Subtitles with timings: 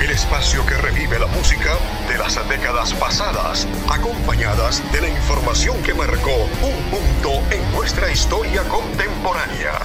[0.00, 1.76] El espacio que revive la música
[2.08, 8.62] de las décadas pasadas, acompañadas de la información que marcó un punto en nuestra historia
[8.64, 9.80] contemporánea.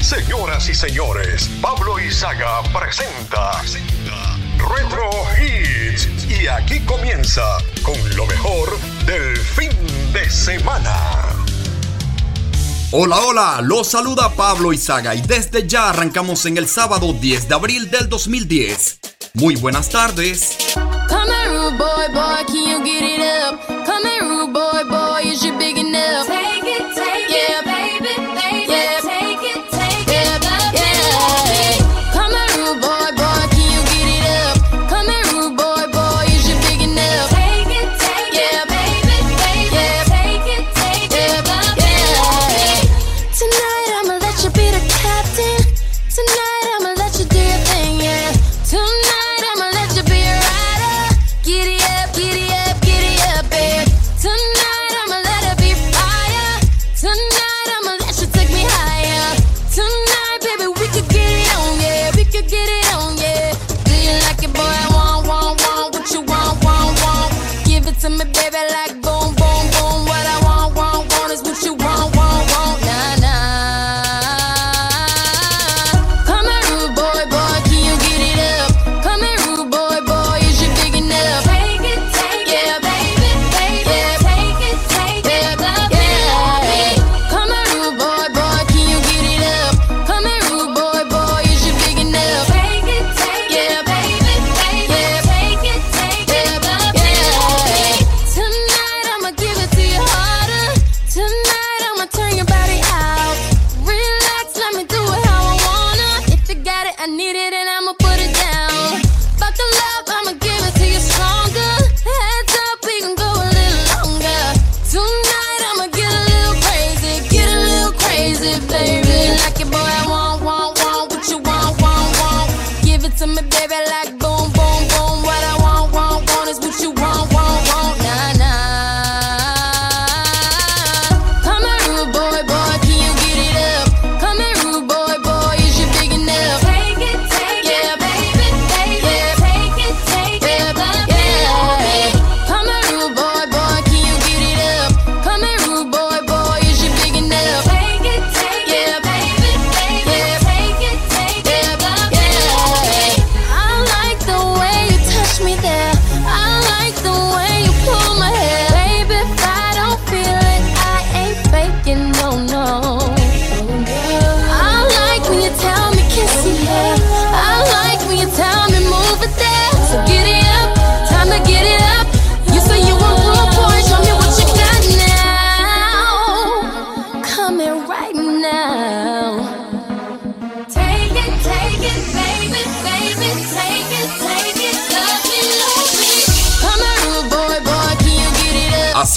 [0.00, 3.60] Señoras y señores, Pablo Izaga presenta
[4.56, 9.70] Retro Hits y aquí comienza con lo mejor del fin
[10.12, 11.39] de semana.
[12.92, 17.54] Hola, hola, los saluda Pablo Izaga y desde ya arrancamos en el sábado 10 de
[17.54, 18.98] abril del 2010.
[19.34, 20.56] Muy buenas tardes.
[20.74, 23.60] Come here, boy, boy, can you get it up?
[23.86, 24.99] Come here, boy, boy,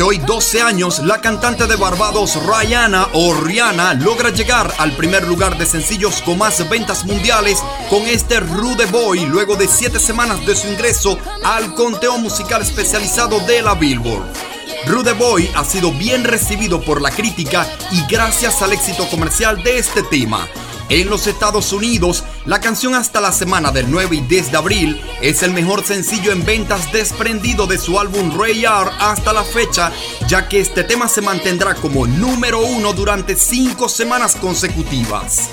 [0.05, 5.57] Hoy 12 años, la cantante de Barbados Rihanna o Rihanna logra llegar al primer lugar
[5.57, 10.57] de sencillos con más ventas mundiales con este Rude Boy luego de 7 semanas de
[10.57, 14.27] su ingreso al conteo musical especializado de la Billboard.
[14.87, 19.77] Rude Boy ha sido bien recibido por la crítica y gracias al éxito comercial de
[19.77, 20.49] este tema.
[20.93, 25.01] En los Estados Unidos, la canción hasta la semana del 9 y 10 de abril
[25.23, 29.91] es el mejor sencillo en ventas desprendido de su álbum Ray R hasta la fecha,
[30.27, 35.49] ya que este tema se mantendrá como número uno durante cinco semanas consecutivas.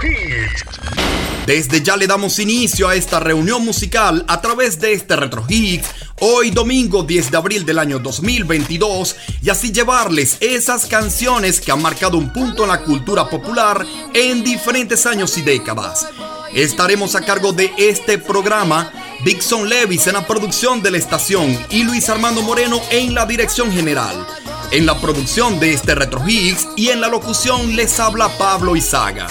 [0.00, 0.75] Hits.
[1.46, 5.86] Desde ya le damos inicio a esta reunión musical a través de este Retro Hits,
[6.18, 11.80] hoy domingo 10 de abril del año 2022, y así llevarles esas canciones que han
[11.80, 16.08] marcado un punto en la cultura popular en diferentes años y décadas.
[16.52, 18.90] Estaremos a cargo de este programa
[19.24, 23.70] Dixon Levis en la producción de la estación y Luis Armando Moreno en la dirección
[23.70, 24.26] general.
[24.72, 29.28] En la producción de este Retro Higgs y en la locución les habla Pablo Izaga.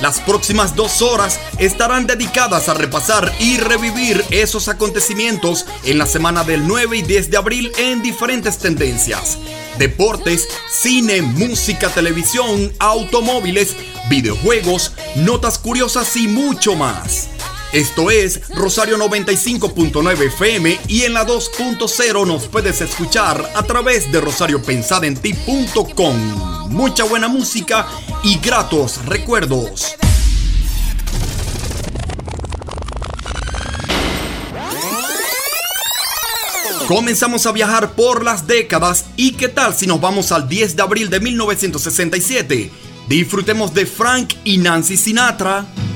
[0.00, 6.42] Las próximas dos horas estarán dedicadas a repasar y revivir esos acontecimientos en la semana
[6.42, 9.38] del 9 y 10 de abril en diferentes tendencias.
[9.78, 13.76] Deportes, cine, música, televisión, automóviles,
[14.08, 17.28] videojuegos, notas curiosas y mucho más.
[17.74, 24.20] Esto es Rosario 95.9 FM y en la 2.0 nos puedes escuchar a través de
[24.20, 26.70] rosariopensadenti.com.
[26.70, 27.88] Mucha buena música
[28.22, 29.96] y gratos recuerdos.
[36.86, 40.82] Comenzamos a viajar por las décadas y qué tal si nos vamos al 10 de
[40.82, 42.70] abril de 1967.
[43.08, 45.66] Disfrutemos de Frank y Nancy Sinatra.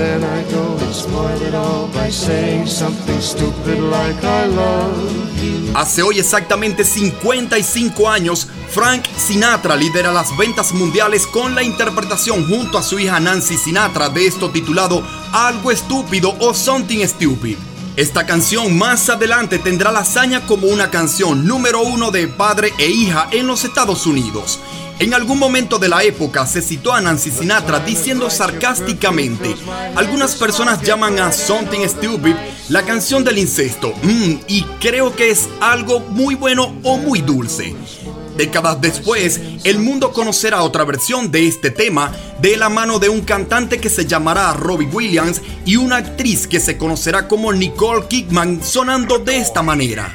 [0.00, 5.72] Then I go and spoil it all by saying something stupid like I love you.
[5.74, 12.78] Hace hoy exactamente 55 años, Frank Sinatra lidera las ventas mundiales con la interpretación junto
[12.78, 15.02] a su hija Nancy Sinatra de esto titulado
[15.32, 17.56] Algo estúpido o Something Stupid.
[17.96, 22.86] Esta canción más adelante tendrá la hazaña como una canción número uno de padre e
[22.86, 24.60] hija en los Estados Unidos.
[25.00, 29.56] En algún momento de la época se citó a Nancy Sinatra diciendo sarcásticamente,
[29.96, 32.34] algunas personas llaman a Something Stupid
[32.68, 37.74] la canción del incesto, mm, y creo que es algo muy bueno o muy dulce.
[38.36, 42.12] Décadas después, el mundo conocerá otra versión de este tema
[42.42, 46.60] de la mano de un cantante que se llamará Robbie Williams y una actriz que
[46.60, 50.14] se conocerá como Nicole Kidman sonando de esta manera.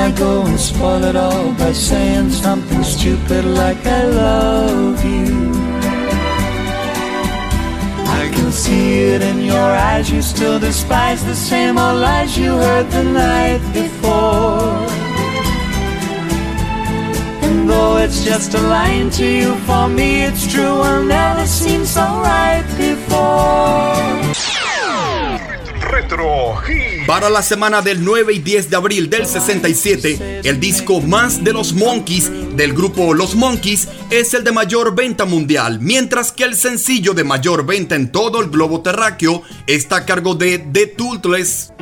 [0.00, 5.50] I go and spoil it all by saying something stupid like I love you.
[8.20, 12.50] I can see it in your eyes, you still despise the same old lies you
[12.56, 14.72] heard the night before.
[17.44, 21.84] And though it's just a line to you, for me it's true, I'll never seem
[21.84, 24.39] so right before.
[25.90, 26.54] Retro
[27.06, 31.52] Para la semana del 9 y 10 de abril del 67, el disco más de
[31.52, 36.54] los Monkeys del grupo Los Monkeys es el de mayor venta mundial, mientras que el
[36.54, 41.72] sencillo de mayor venta en todo el globo terráqueo está a cargo de The Toothless.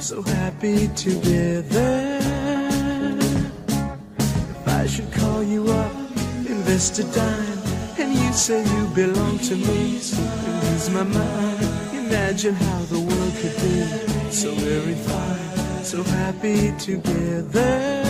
[0.00, 2.49] so happy together.
[5.40, 5.92] Call you up,
[6.50, 7.58] invest a dime,
[7.98, 9.96] and you say you belong to me.
[9.96, 11.64] So lose my mind.
[11.94, 18.09] Imagine how the world could be so very fine, so happy together.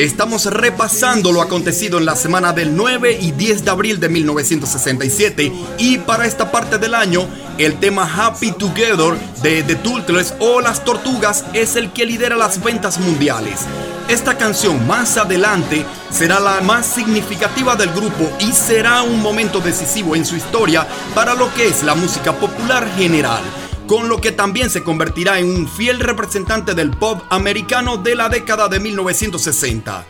[0.00, 5.52] Estamos repasando lo acontecido en la semana del 9 y 10 de abril de 1967
[5.76, 7.28] y para esta parte del año
[7.58, 12.64] el tema Happy Together de The Turtles o Las Tortugas es el que lidera las
[12.64, 13.66] ventas mundiales.
[14.08, 20.16] Esta canción más adelante será la más significativa del grupo y será un momento decisivo
[20.16, 23.42] en su historia para lo que es la música popular general
[23.90, 28.28] con lo que también se convertirá en un fiel representante del pop americano de la
[28.28, 30.06] década de 1960.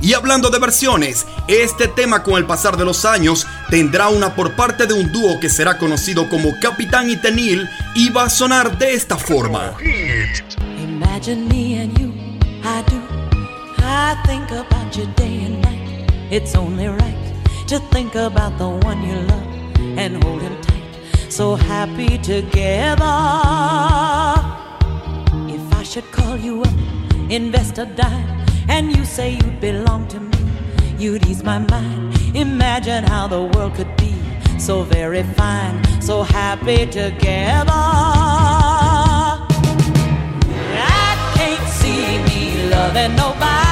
[0.00, 4.56] Y hablando de versiones, este tema con el pasar de los años tendrá una por
[4.56, 8.78] parte de un dúo que será conocido como Capitán y Tenil y va a sonar
[8.78, 9.74] de esta forma.
[10.82, 12.10] Imagine me and you,
[12.64, 12.98] I do.
[13.84, 16.32] I think about you day and night.
[16.32, 17.34] It's only right
[17.66, 20.77] to think about the one you love and hold him tight.
[21.30, 23.04] So happy together.
[25.46, 26.72] If I should call you up,
[27.30, 30.38] invest a dime, and you say you'd belong to me,
[30.98, 32.18] you'd ease my mind.
[32.34, 34.14] Imagine how the world could be
[34.58, 37.70] so very fine, so happy together.
[40.80, 43.67] I can't see me loving nobody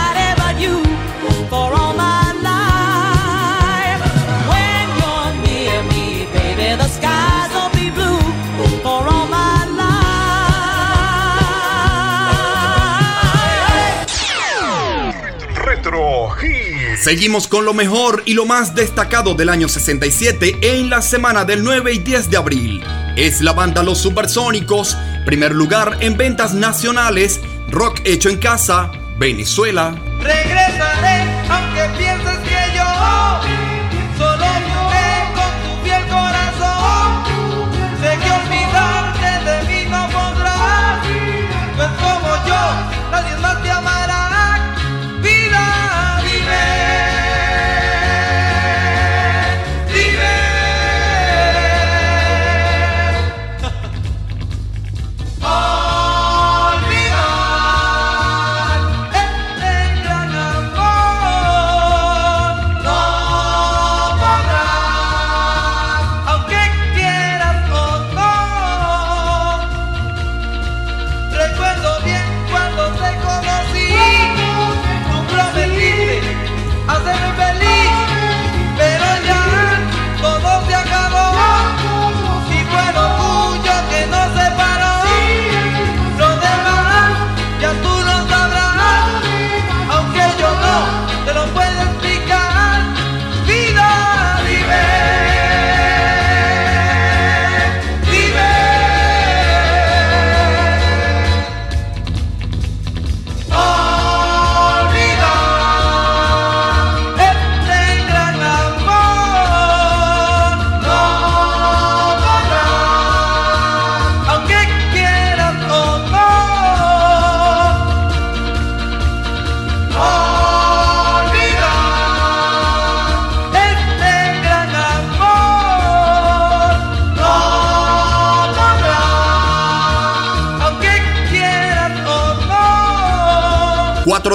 [17.00, 21.62] Seguimos con lo mejor y lo más destacado del año 67 en la semana del
[21.62, 22.82] 9 y 10 de abril.
[23.16, 29.94] Es la banda Los Supersónicos, primer lugar en ventas nacionales, rock hecho en casa, Venezuela.
[30.20, 31.15] Regresaré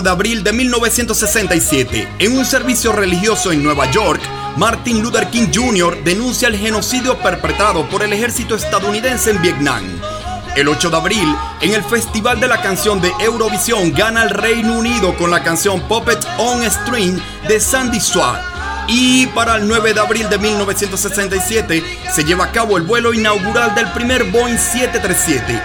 [0.01, 4.21] 4 de abril de 1967, en un servicio religioso en Nueva York,
[4.57, 6.03] Martin Luther King Jr.
[6.03, 9.83] denuncia el genocidio perpetrado por el ejército estadounidense en Vietnam.
[10.55, 14.73] El 8 de abril, en el Festival de la Canción de Eurovisión, gana el Reino
[14.73, 18.41] Unido con la canción Puppet on String de Sandy Swag.
[18.87, 23.75] Y para el 9 de abril de 1967 se lleva a cabo el vuelo inaugural
[23.75, 25.61] del primer Boeing 737.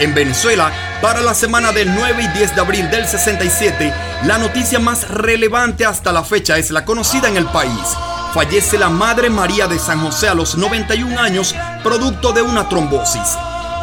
[0.00, 3.92] En Venezuela, para la semana del 9 y 10 de abril del 67,
[4.24, 7.96] la noticia más relevante hasta la fecha es la conocida en el país.
[8.34, 13.36] Fallece la Madre María de San José a los 91 años, producto de una trombosis.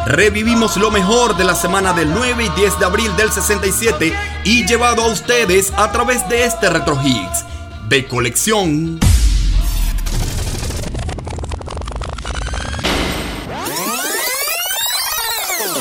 [0.06, 4.12] Revivimos lo mejor de la semana del 9 y 10 de abril del 67
[4.44, 7.44] y llevado a ustedes a través de este Retro Hits
[7.88, 9.00] de colección.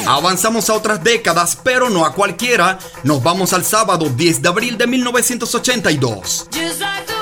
[0.08, 2.80] Avanzamos a otras décadas, pero no a cualquiera.
[3.04, 6.48] Nos vamos al sábado 10 de abril de 1982.
[6.52, 7.18] Just like the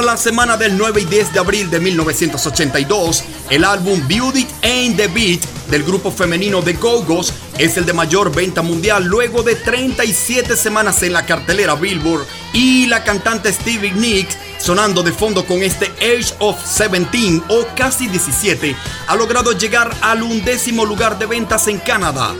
[0.00, 4.96] Para la semana del 9 y 10 de abril de 1982, el álbum Beauty Ain't
[4.96, 9.56] the Beat del grupo femenino The Go-Go's es el de mayor venta mundial luego de
[9.56, 15.62] 37 semanas en la cartelera Billboard y la cantante Stevie Nicks sonando de fondo con
[15.62, 18.74] este Age of 17 o casi 17
[19.06, 22.34] ha logrado llegar al undécimo lugar de ventas en Canadá.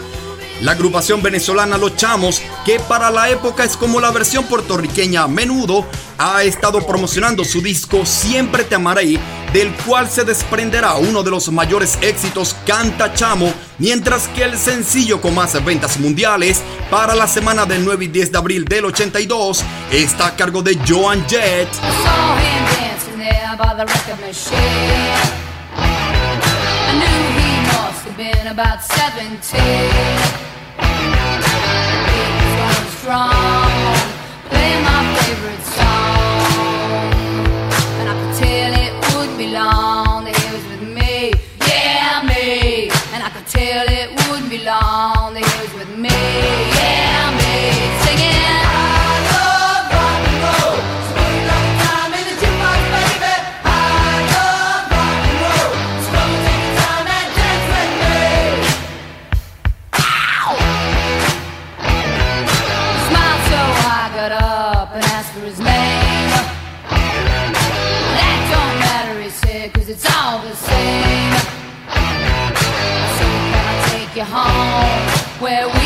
[0.63, 5.29] La agrupación venezolana Los Chamos, que para la época es como la versión puertorriqueña a
[5.29, 5.87] menudo,
[6.19, 9.19] ha estado promocionando su disco Siempre te amaré,
[9.55, 15.23] del cual se desprenderá uno de los mayores éxitos Canta Chamo, mientras que el sencillo
[15.23, 19.65] con más ventas mundiales para la semana del 9 y 10 de abril del 82
[19.93, 21.69] está a cargo de Joan Jett.
[28.63, 30.50] I could
[43.51, 45.50] tell it would be long
[75.41, 75.80] where we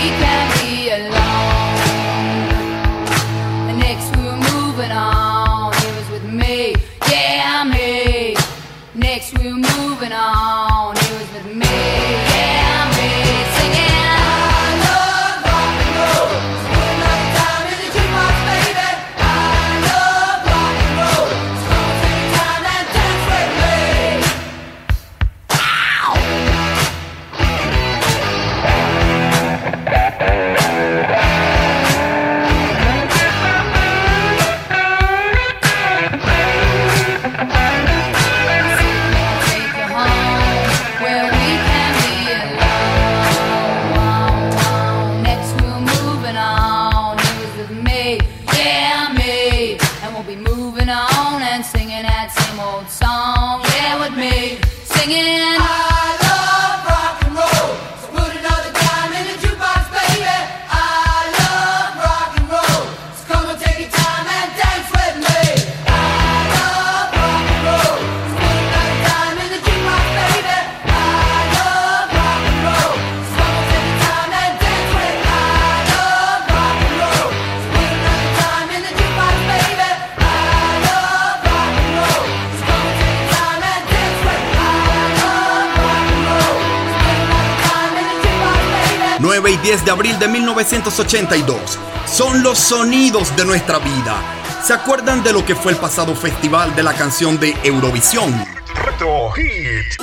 [89.74, 91.58] 10 de abril de 1982.
[92.06, 94.14] Son los sonidos de nuestra vida.
[94.62, 98.32] ¿Se acuerdan de lo que fue el pasado festival de la canción de Eurovisión?
[98.72, 99.96] Retro Hit.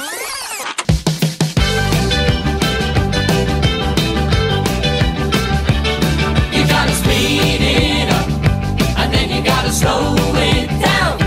[6.51, 11.17] You gotta speed it up, and then you gotta slow it down.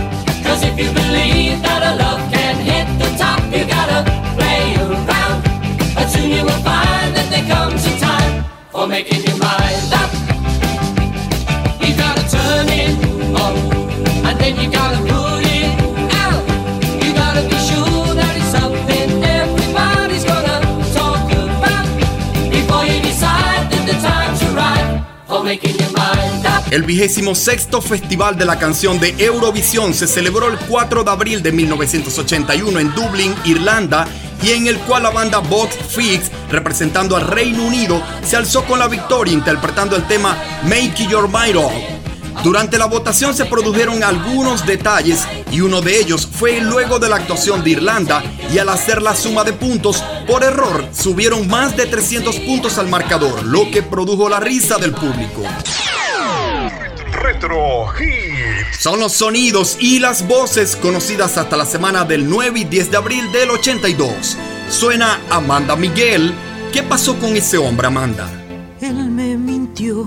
[0.45, 2.14] Cause if you believe that love
[26.75, 31.41] El vigésimo sexto Festival de la Canción de Eurovisión se celebró el 4 de abril
[31.41, 34.09] de 1981 en Dublín, Irlanda,
[34.43, 38.81] y en el cual la banda Box Fix, representando al Reino Unido, se alzó con
[38.81, 42.43] la victoria interpretando el tema Make Your Mind Up.
[42.43, 47.15] Durante la votación se produjeron algunos detalles y uno de ellos fue luego de la
[47.15, 48.21] actuación de Irlanda
[48.53, 52.89] y al hacer la suma de puntos, por error subieron más de 300 puntos al
[52.89, 55.45] marcador, lo que produjo la risa del público.
[57.25, 58.67] Retro Hit.
[58.79, 62.97] Son los sonidos y las voces conocidas hasta la semana del 9 y 10 de
[62.99, 64.37] abril del 82.
[64.69, 66.35] Suena Amanda Miguel.
[66.71, 68.29] ¿Qué pasó con ese hombre, Amanda?
[68.83, 70.07] Él me mintió.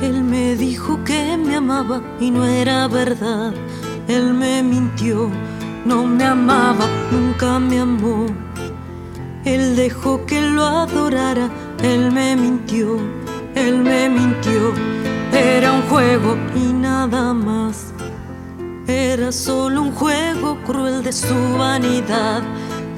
[0.00, 3.52] Él me dijo que me amaba y no era verdad.
[4.06, 5.28] Él me mintió.
[5.84, 8.26] No me amaba, nunca me amó.
[9.44, 11.50] Él dejó que lo adorara.
[11.82, 13.00] Él me mintió.
[13.56, 15.17] Él me mintió.
[15.32, 17.92] Era un juego y nada más.
[18.86, 22.42] Era solo un juego cruel de su vanidad.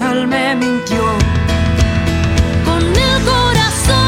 [0.00, 1.02] Él me mintió.
[2.64, 3.99] Con el corazón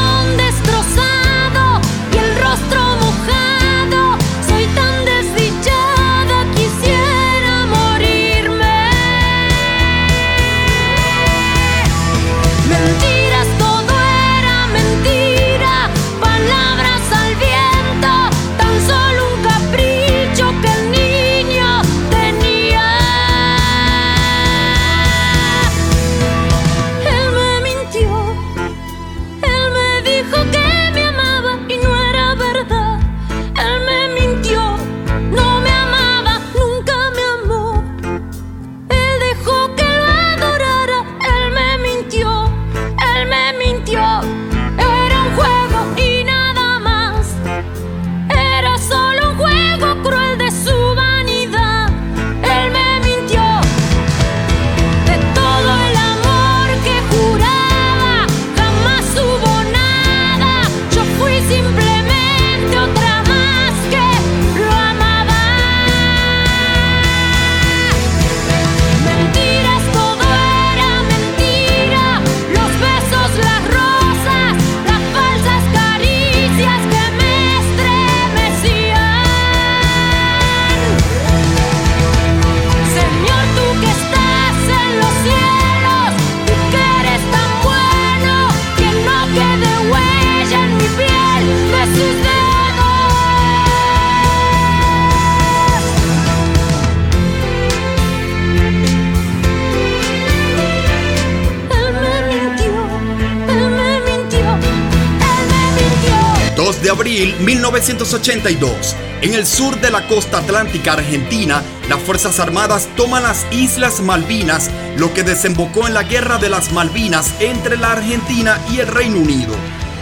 [107.43, 108.95] 1982.
[109.21, 114.71] En el sur de la costa atlántica argentina, las Fuerzas Armadas toman las Islas Malvinas,
[114.97, 119.19] lo que desembocó en la Guerra de las Malvinas entre la Argentina y el Reino
[119.19, 119.53] Unido.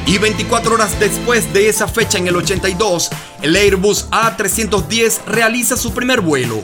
[0.06, 3.10] Y 24 horas después de esa fecha en el 82,
[3.42, 6.64] el Airbus A310 realiza su primer vuelo.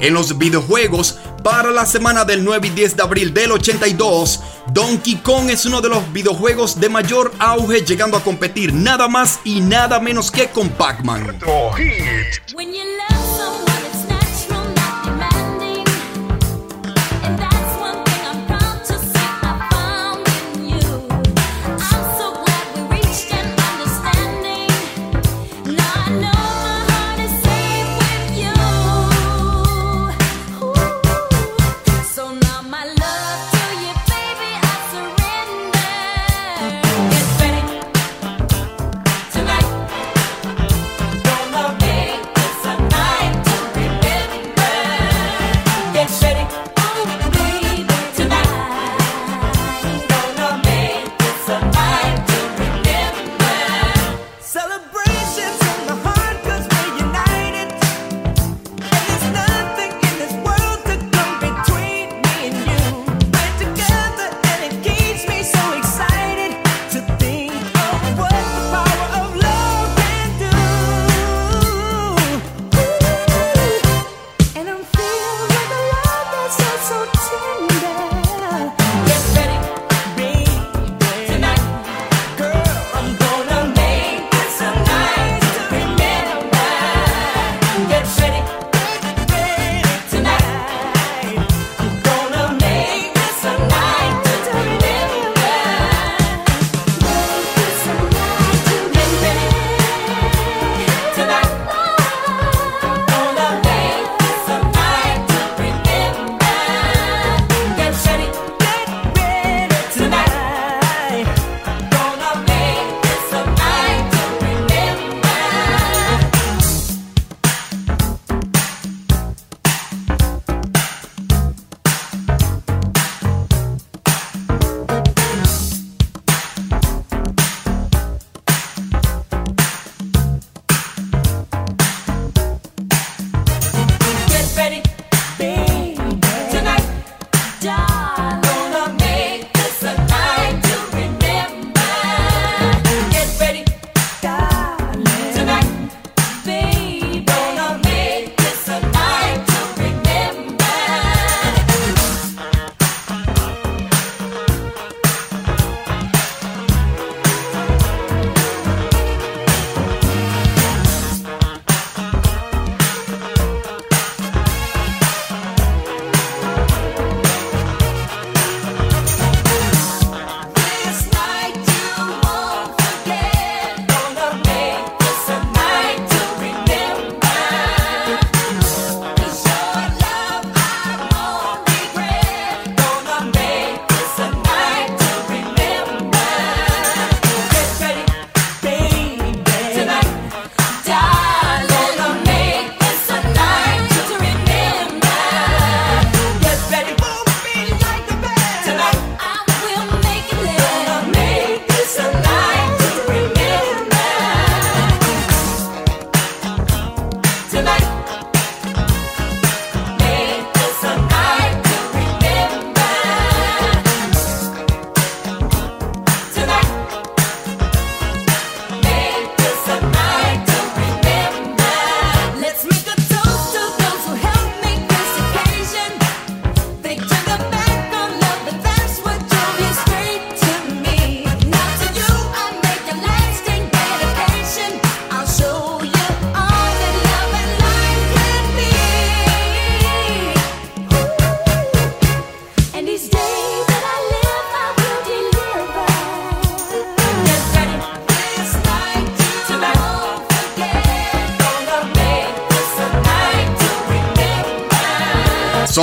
[0.00, 1.18] En los videojuegos,
[1.50, 5.80] para la semana del 9 y 10 de abril del 82, Donkey Kong es uno
[5.80, 10.48] de los videojuegos de mayor auge, llegando a competir nada más y nada menos que
[10.48, 11.38] con Pac-Man.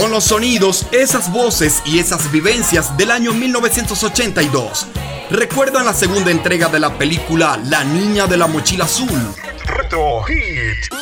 [0.04, 4.88] Los sonidos, esas voces y esas vivencias del año 1982.
[5.32, 9.08] ¿Recuerdan la segunda entrega de la película La Niña de la Mochila Azul?
[9.66, 10.94] Retro Hit.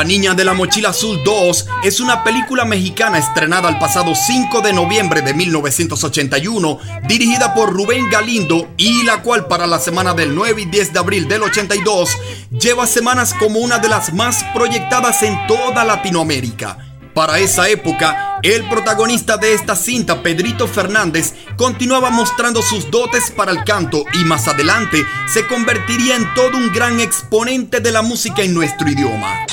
[0.00, 4.62] La Niña de la Mochila Azul 2 es una película mexicana estrenada el pasado 5
[4.62, 10.34] de noviembre de 1981, dirigida por Rubén Galindo y la cual para la semana del
[10.34, 12.16] 9 y 10 de abril del 82
[12.50, 16.78] lleva semanas como una de las más proyectadas en toda Latinoamérica.
[17.12, 23.52] Para esa época, el protagonista de esta cinta, Pedrito Fernández, continuaba mostrando sus dotes para
[23.52, 28.40] el canto y más adelante se convertiría en todo un gran exponente de la música
[28.40, 29.44] en nuestro idioma.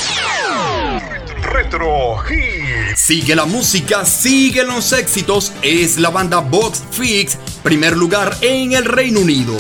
[2.96, 5.54] Sigue la música, sigue los éxitos.
[5.62, 9.58] Es la banda Box Fix, primer lugar en el Reino Unido.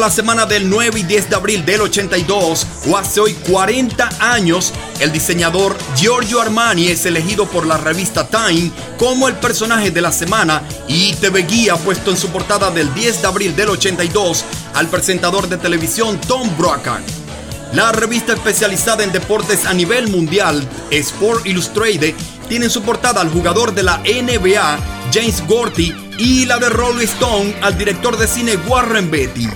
[0.00, 4.72] La semana del 9 y 10 de abril del 82, o hace hoy 40 años,
[4.98, 10.10] el diseñador Giorgio Armani es elegido por la revista Time como el personaje de la
[10.10, 14.44] semana y TV Guía ha puesto en su portada del 10 de abril del 82
[14.74, 17.00] al presentador de televisión Tom Brokaw.
[17.74, 22.14] La revista especializada en deportes a nivel mundial, Sport Illustrated,
[22.48, 24.78] tiene en su portada al jugador de la NBA,
[25.12, 29.48] James Gorty, y la de Rolling Stone al director de cine Warren Beatty.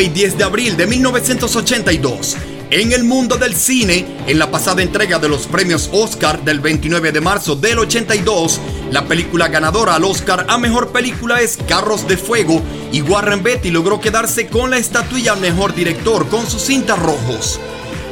[0.00, 2.36] 9 y 10 de abril de 1982.
[2.70, 7.12] En el mundo del cine, en la pasada entrega de los premios Oscar del 29
[7.12, 8.60] de marzo del 82,
[8.92, 13.70] la película ganadora al Oscar a Mejor Película es Carros de Fuego y Warren Beatty
[13.70, 17.60] logró quedarse con la estatuilla Mejor Director con sus cintas rojos.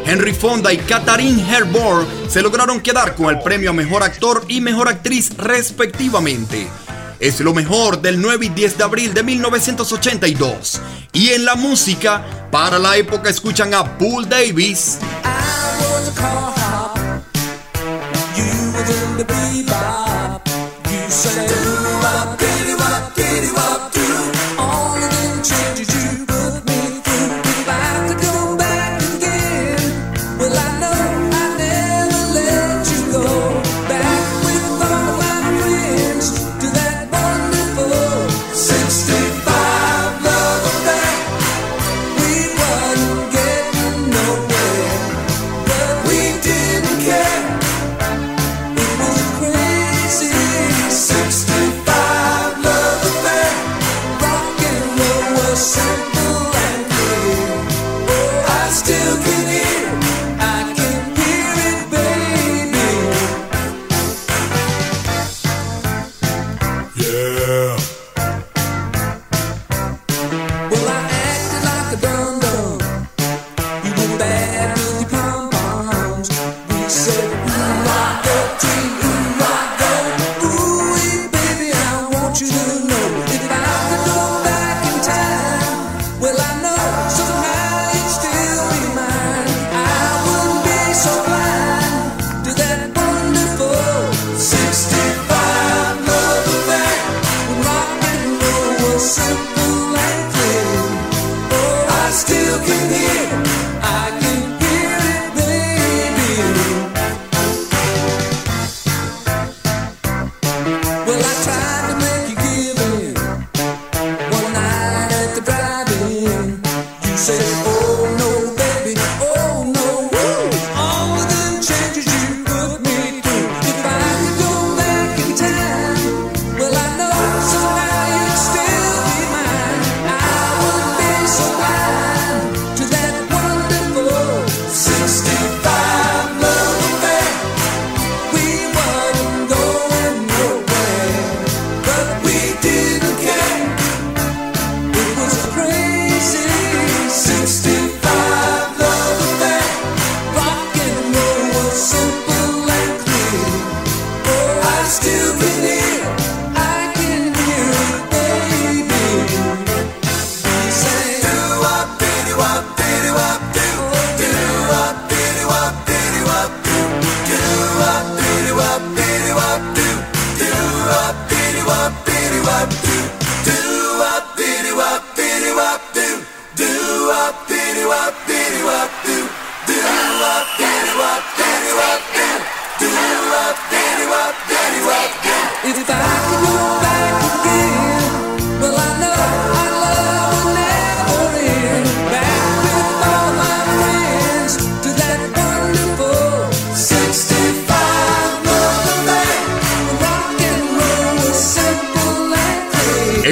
[0.05, 4.61] Henry Fonda y Katharine Hepburn se lograron quedar con el premio a Mejor Actor y
[4.61, 6.69] Mejor Actriz respectivamente.
[7.21, 10.81] Es lo mejor del 9 y 10 de abril de 1982.
[11.19, 15.01] Y en la música, para la época escuchan a Paul Davis.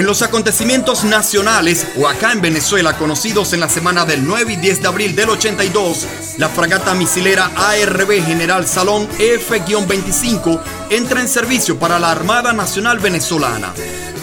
[0.07, 4.83] Los acontecimientos nacionales o acá en Venezuela conocidos en la semana del 9 y 10
[4.83, 6.07] de abril del 82,
[6.39, 10.61] la fragata misilera ARB General Salón F-25
[10.91, 13.73] entra en servicio para la Armada Nacional Venezolana.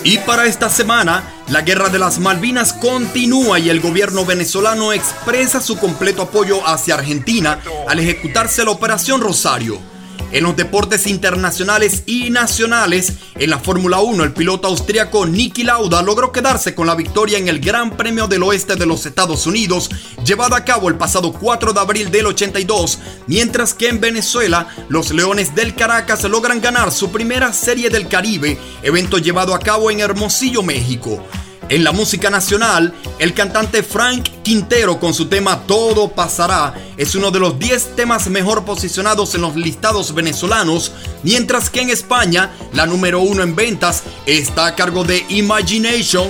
[0.04, 5.62] Y para esta semana, la guerra de las Malvinas continúa y el gobierno venezolano expresa
[5.62, 9.93] su completo apoyo hacia Argentina al ejecutarse la Operación Rosario.
[10.34, 16.02] En los deportes internacionales y nacionales, en la Fórmula 1, el piloto austríaco Niki Lauda
[16.02, 19.92] logró quedarse con la victoria en el Gran Premio del Oeste de los Estados Unidos,
[20.26, 25.12] llevado a cabo el pasado 4 de abril del 82, mientras que en Venezuela, los
[25.12, 30.00] Leones del Caracas logran ganar su primera Serie del Caribe, evento llevado a cabo en
[30.00, 31.24] Hermosillo, México.
[31.70, 37.32] En la música nacional, el cantante Frank Quintero con su tema Todo pasará es uno
[37.32, 40.92] de los 10 temas mejor posicionados en los listados venezolanos,
[41.24, 46.30] mientras que en España la número uno en ventas está a cargo de Imagination.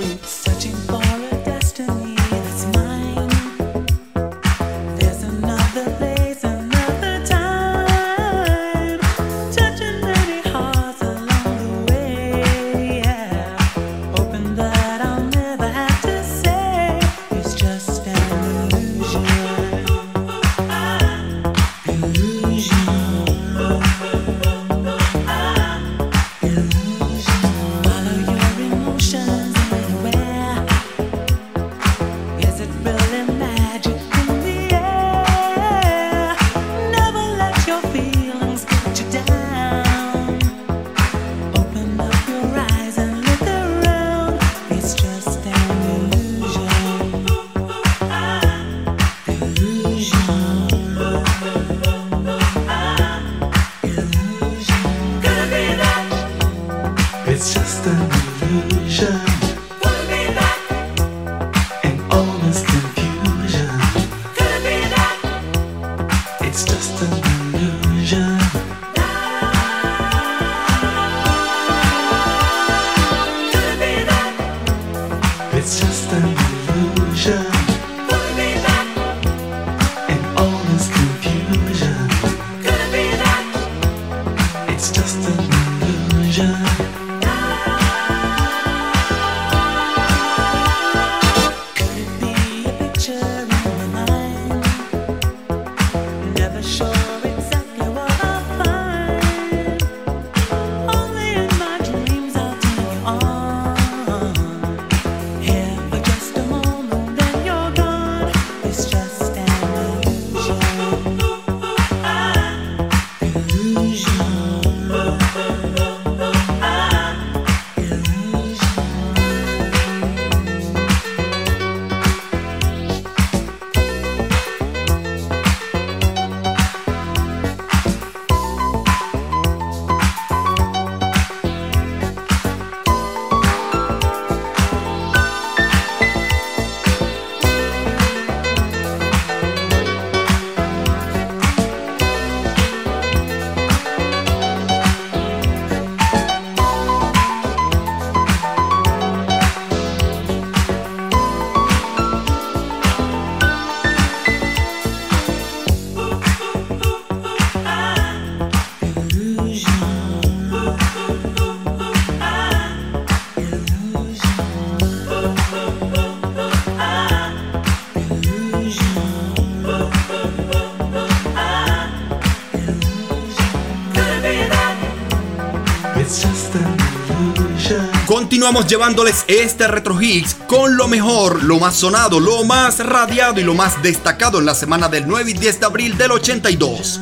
[178.44, 183.42] Continuamos llevándoles este Retro Hits con lo mejor, lo más sonado, lo más radiado y
[183.42, 187.00] lo más destacado en la semana del 9 y 10 de abril del 82.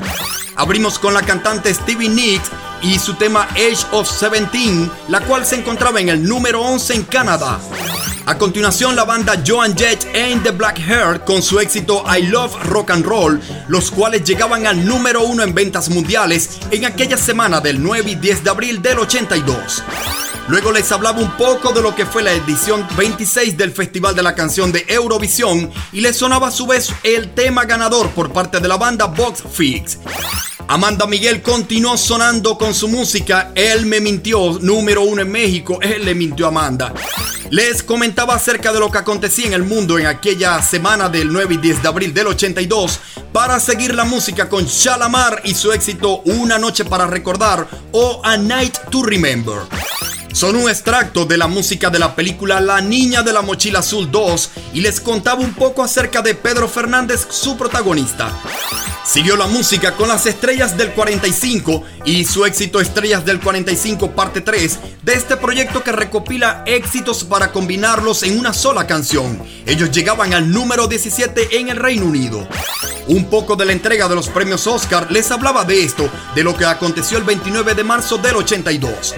[0.55, 2.49] Abrimos con la cantante Stevie Nicks
[2.81, 7.03] y su tema Age of 17, la cual se encontraba en el número 11 en
[7.03, 7.59] Canadá.
[8.27, 12.55] A continuación, la banda Joan Jett and the Black Hair con su éxito I Love
[12.67, 17.61] Rock and Roll, los cuales llegaban al número 1 en ventas mundiales en aquella semana
[17.61, 19.83] del 9 y 10 de abril del 82.
[20.49, 24.23] Luego les hablaba un poco de lo que fue la edición 26 del Festival de
[24.23, 28.59] la Canción de Eurovisión y les sonaba a su vez el tema ganador por parte
[28.61, 29.99] de la banda Box Fix.
[30.69, 36.05] Amanda Miguel continuó sonando con su música Él me mintió, número uno en México, él
[36.05, 36.93] le mintió a Amanda.
[37.51, 41.55] Les comentaba acerca de lo que acontecía en el mundo en aquella semana del 9
[41.55, 42.99] y 10 de abril del 82
[43.33, 48.37] para seguir la música con Shalamar y su éxito Una noche para recordar o A
[48.37, 49.63] Night to Remember.
[50.33, 54.11] Son un extracto de la música de la película La Niña de la Mochila Azul
[54.11, 58.33] 2 y les contaba un poco acerca de Pedro Fernández, su protagonista.
[59.05, 64.41] Siguió la música con las estrellas del 45 y su éxito Estrellas del 45 parte
[64.41, 69.43] 3 de este proyecto que recopila éxitos para combinarlos en una sola canción.
[69.67, 72.49] Ellos llegaban al número 17 en el Reino Unido.
[73.09, 76.57] Un poco de la entrega de los premios Oscar les hablaba de esto, de lo
[76.57, 79.15] que aconteció el 29 de marzo del 82.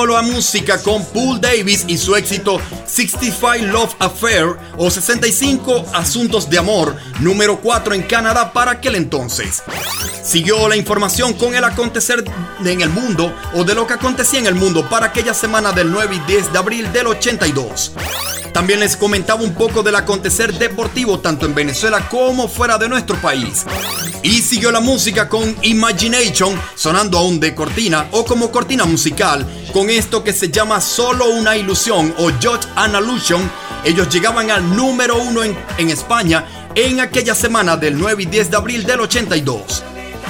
[0.00, 6.48] Continuó la música con Paul Davis y su éxito 65 Love Affair o 65 Asuntos
[6.48, 9.62] de Amor, número 4 en Canadá para aquel entonces.
[10.24, 12.24] Siguió la información con el acontecer
[12.64, 15.92] en el mundo o de lo que acontecía en el mundo para aquella semana del
[15.92, 17.92] 9 y 10 de abril del 82.
[18.52, 23.16] También les comentaba un poco del acontecer deportivo tanto en Venezuela como fuera de nuestro
[23.20, 23.64] país.
[24.22, 29.88] Y siguió la música con Imagination sonando aún de cortina o como cortina musical con
[29.90, 33.50] esto que se llama Solo una ilusión o Just an Illusion.
[33.84, 38.50] Ellos llegaban al número uno en, en España en aquella semana del 9 y 10
[38.50, 39.82] de abril del 82.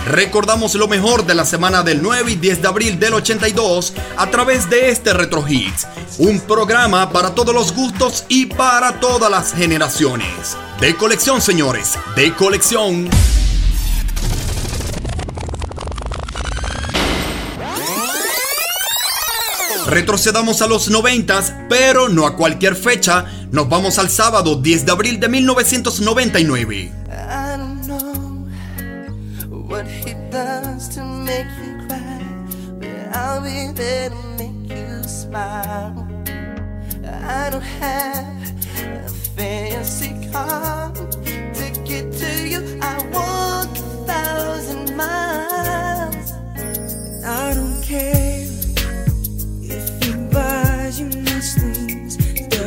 [0.07, 4.31] Recordamos lo mejor de la semana del 9 y 10 de abril del 82 a
[4.31, 5.87] través de este Retro Hits,
[6.19, 10.57] un programa para todos los gustos y para todas las generaciones.
[10.81, 13.11] De colección, señores, de colección.
[19.91, 23.27] Retrocedamos a los 90, pero no a cualquier fecha.
[23.51, 26.93] Nos vamos al sábado 10 de abril de 1999.
[29.71, 30.61] what he does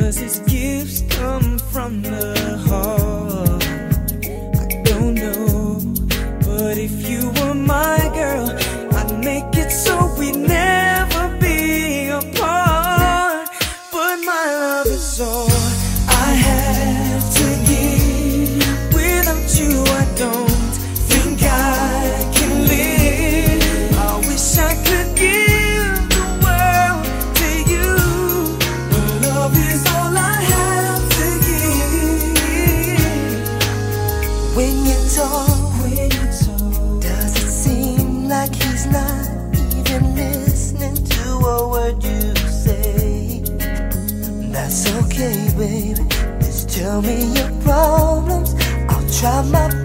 [0.04, 3.64] Cause his gifts come from the heart.
[4.60, 5.80] I don't know,
[6.40, 8.50] but if you were my girl,
[8.92, 9.53] I'd make
[46.94, 48.54] tell me your problems.
[48.88, 49.83] I'll try my best.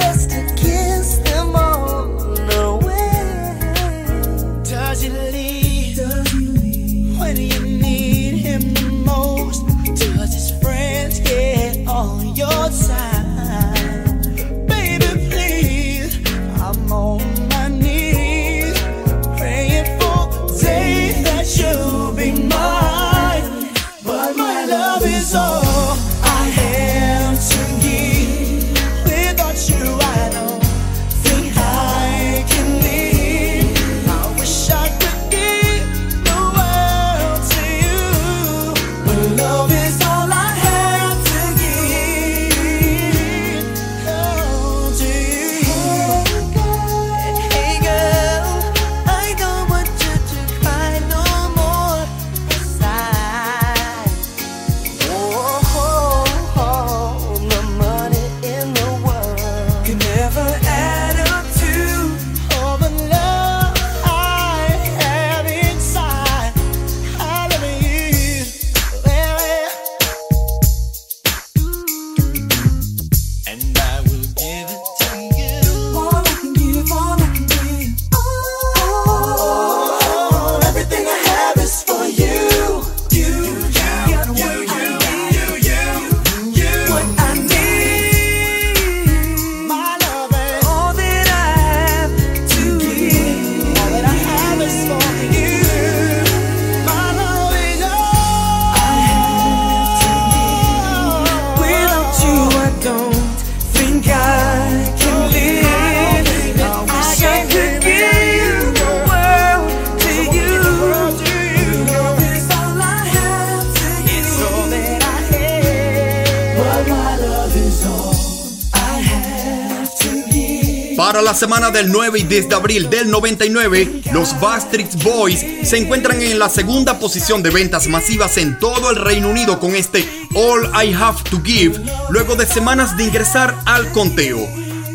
[121.39, 126.37] semana del 9 y 10 de abril del 99, los Bastrix Boys se encuentran en
[126.37, 130.93] la segunda posición de ventas masivas en todo el Reino Unido con este All I
[130.93, 131.79] Have to Give,
[132.09, 134.37] luego de semanas de ingresar al conteo.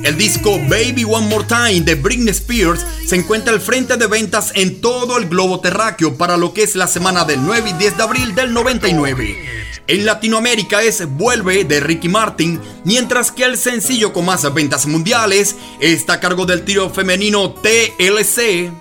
[0.03, 4.53] El disco Baby One More Time de Britney Spears se encuentra al frente de ventas
[4.55, 7.97] en todo el globo terráqueo para lo que es la semana del 9 y 10
[7.97, 9.64] de abril del 99.
[9.87, 15.57] En Latinoamérica es Vuelve de Ricky Martin, mientras que el sencillo con más ventas mundiales
[15.79, 18.73] está a cargo del tiro femenino TLC.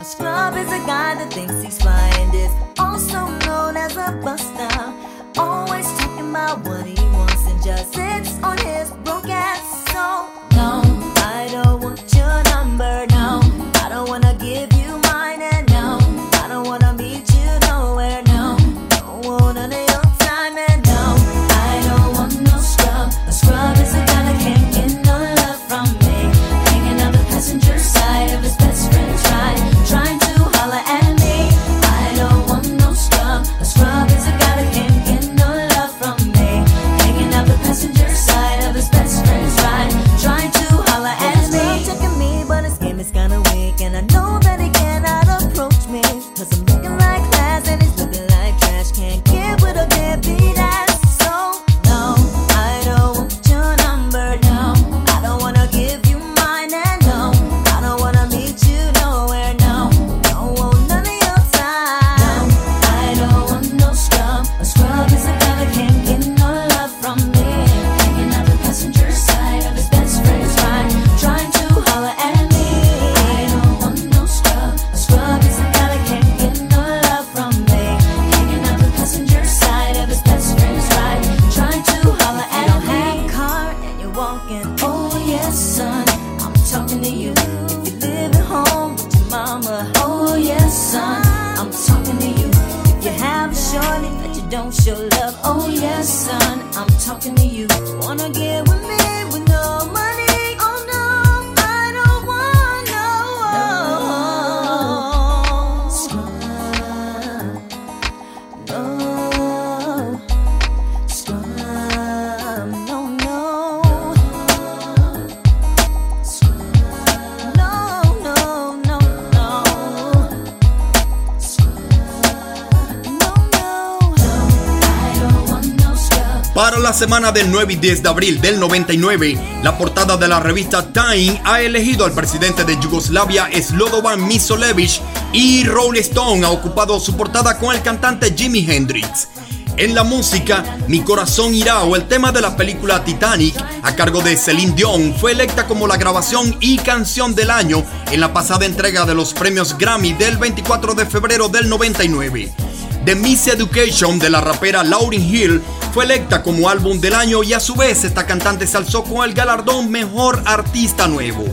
[127.04, 131.41] semana del 9 y 10 de abril del 99, la portada de la revista Time
[131.43, 135.01] ha elegido al presidente de Yugoslavia Slobodan Misolevich
[135.34, 139.28] y Rolling Stone ha ocupado su portada con el cantante Jimi Hendrix.
[139.76, 144.22] En la música, Mi corazón irá o el tema de la película Titanic, a cargo
[144.22, 147.84] de Celine Dion, fue electa como la grabación y canción del año
[148.14, 152.62] en la pasada entrega de los premios Grammy del 24 de febrero del 99.
[153.06, 155.62] The Miss Education de la rapera Lauryn Hill
[155.93, 159.28] fue electa como álbum del año y a su vez esta cantante se alzó con
[159.28, 161.43] el galardón Mejor Artista Nuevo.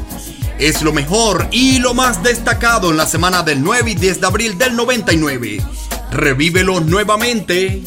[0.60, 4.26] Es lo mejor y lo más destacado en la semana del 9 y 10 de
[4.26, 5.60] abril del 99.
[6.12, 7.82] Revívelo nuevamente.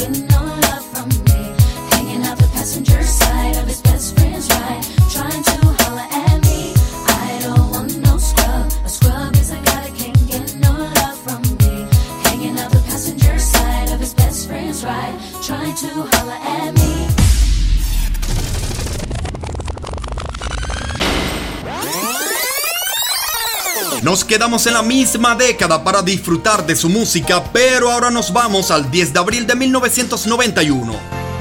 [24.14, 28.70] Nos quedamos en la misma década para disfrutar de su música, pero ahora nos vamos
[28.70, 30.94] al 10 de abril de 1991.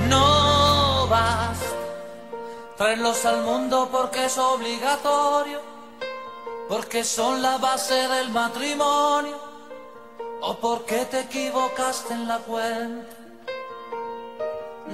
[0.09, 1.59] No vas
[2.79, 5.61] traerlos al mundo porque es obligatorio,
[6.67, 9.37] porque son la base del matrimonio,
[10.41, 13.17] o porque te equivocaste en la cuenta.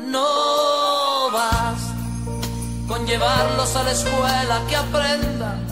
[0.05, 1.79] No vas
[2.89, 5.68] con llevarlos a la escuela que aprendan,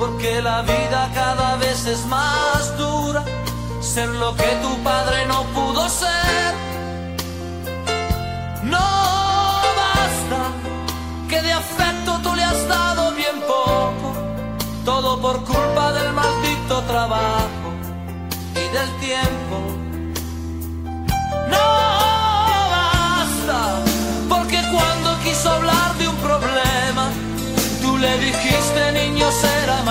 [0.00, 3.22] porque la vida cada vez es más dura,
[3.82, 6.54] ser lo que tu padre no pudo ser.
[8.62, 8.88] No
[9.82, 10.40] basta
[11.28, 14.08] que de afecto tú le has dado bien poco,
[14.86, 17.68] todo por culpa del maldito trabajo
[18.52, 19.56] y del tiempo.
[21.52, 21.79] No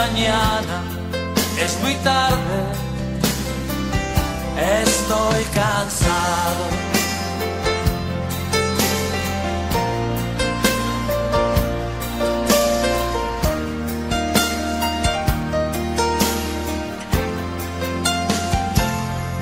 [0.04, 0.78] mañana,
[1.66, 2.58] es muy tarde,
[4.82, 6.64] estoy cansado.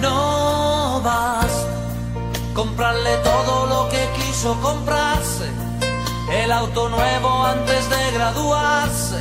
[0.02, 1.70] No basta
[2.56, 5.48] comprarle todo lo que quiso comprarse,
[6.42, 9.17] el auto nuevo antes de graduarse,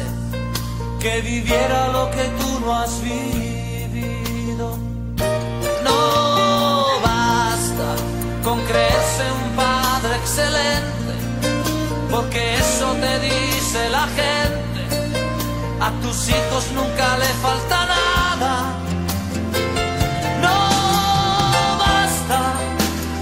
[1.06, 4.76] que viviera lo que tú no has vivido.
[5.86, 6.00] No
[7.08, 7.88] basta
[8.42, 11.12] con creerse un padre excelente,
[12.10, 14.82] porque eso te dice la gente.
[15.86, 18.52] A tus hijos nunca le falta nada.
[20.44, 20.58] No
[21.84, 22.40] basta,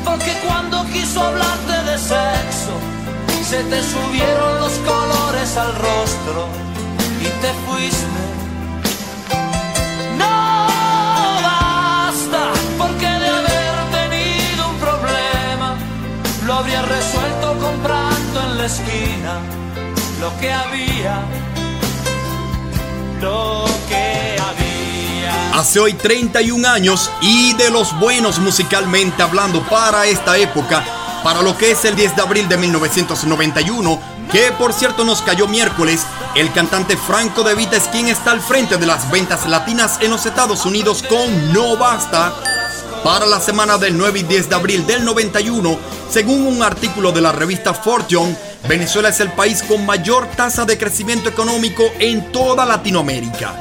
[0.07, 2.74] porque cuando quiso hablarte de sexo,
[3.51, 6.64] se te subieron los colores al rostro
[7.45, 8.22] te fuiste.
[10.16, 10.66] No
[11.42, 12.42] basta,
[12.78, 15.76] porque de haber tenido un problema,
[16.47, 19.32] lo habría resuelto comprando en la esquina
[20.20, 21.20] lo que había,
[23.20, 25.59] lo que había.
[25.61, 30.82] Hace hoy 31 años y de los buenos musicalmente hablando para esta época,
[31.22, 34.01] para lo que es el 10 de abril de 1991,
[34.32, 36.07] que por cierto nos cayó miércoles,
[36.37, 40.11] el cantante Franco De Vita es quien está al frente de las ventas latinas en
[40.11, 42.35] los Estados Unidos con No Basta.
[43.05, 45.78] Para la semana del 9 y 10 de abril del 91,
[46.11, 48.37] según un artículo de la revista Fortune,
[48.68, 53.55] Venezuela es el país con mayor tasa de crecimiento económico en toda Latinoamérica.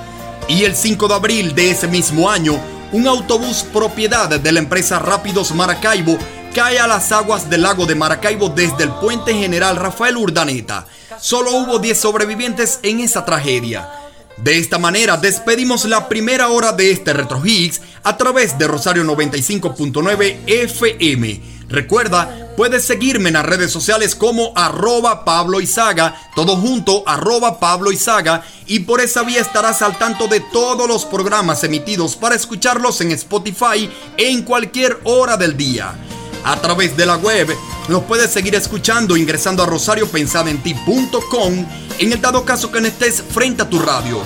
[0.47, 2.59] Y el 5 de abril de ese mismo año,
[2.91, 6.17] un autobús propiedad de la empresa Rápidos Maracaibo
[6.53, 10.85] cae a las aguas del lago de Maracaibo desde el puente general Rafael Urdaneta.
[11.19, 13.89] Solo hubo 10 sobrevivientes en esa tragedia.
[14.37, 19.03] De esta manera despedimos la primera hora de este Retro Higgs a través de Rosario
[19.03, 21.41] 95.9 FM.
[21.69, 25.57] Recuerda, puedes seguirme en las redes sociales como arroba Pablo
[26.35, 27.89] todo junto, arroba Pablo
[28.67, 33.11] y por esa vía estarás al tanto de todos los programas emitidos para escucharlos en
[33.11, 35.95] Spotify en cualquier hora del día.
[36.43, 37.55] A través de la web,
[37.87, 41.65] los puedes seguir escuchando ingresando a rosariopensadenti.com
[41.99, 44.21] en el dado caso que no estés frente a tu radio.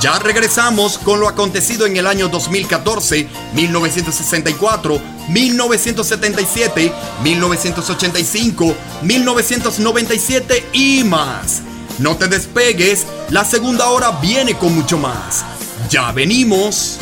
[0.00, 4.98] Ya regresamos con lo acontecido en el año 2014, 1964,
[5.28, 6.92] 1977,
[7.22, 11.60] 1985, 1997 y más.
[11.98, 15.44] No te despegues, la segunda hora viene con mucho más.
[15.90, 16.98] Ya venimos.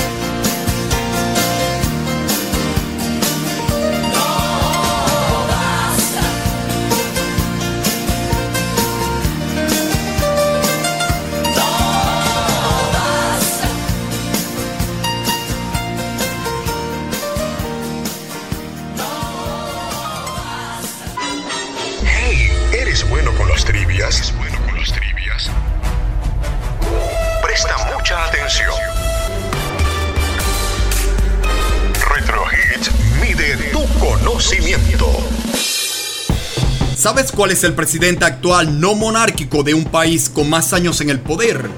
[37.09, 41.09] ¿Sabes cuál es el presidente actual no monárquico de un país con más años en
[41.09, 41.70] el poder?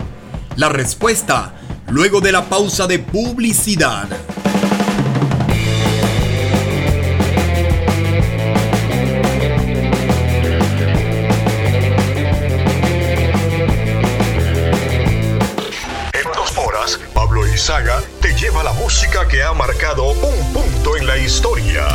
[0.57, 1.55] La respuesta,
[1.89, 4.09] luego de la pausa de publicidad.
[17.57, 21.87] Saga te lleva la música que ha marcado un punto en la historia.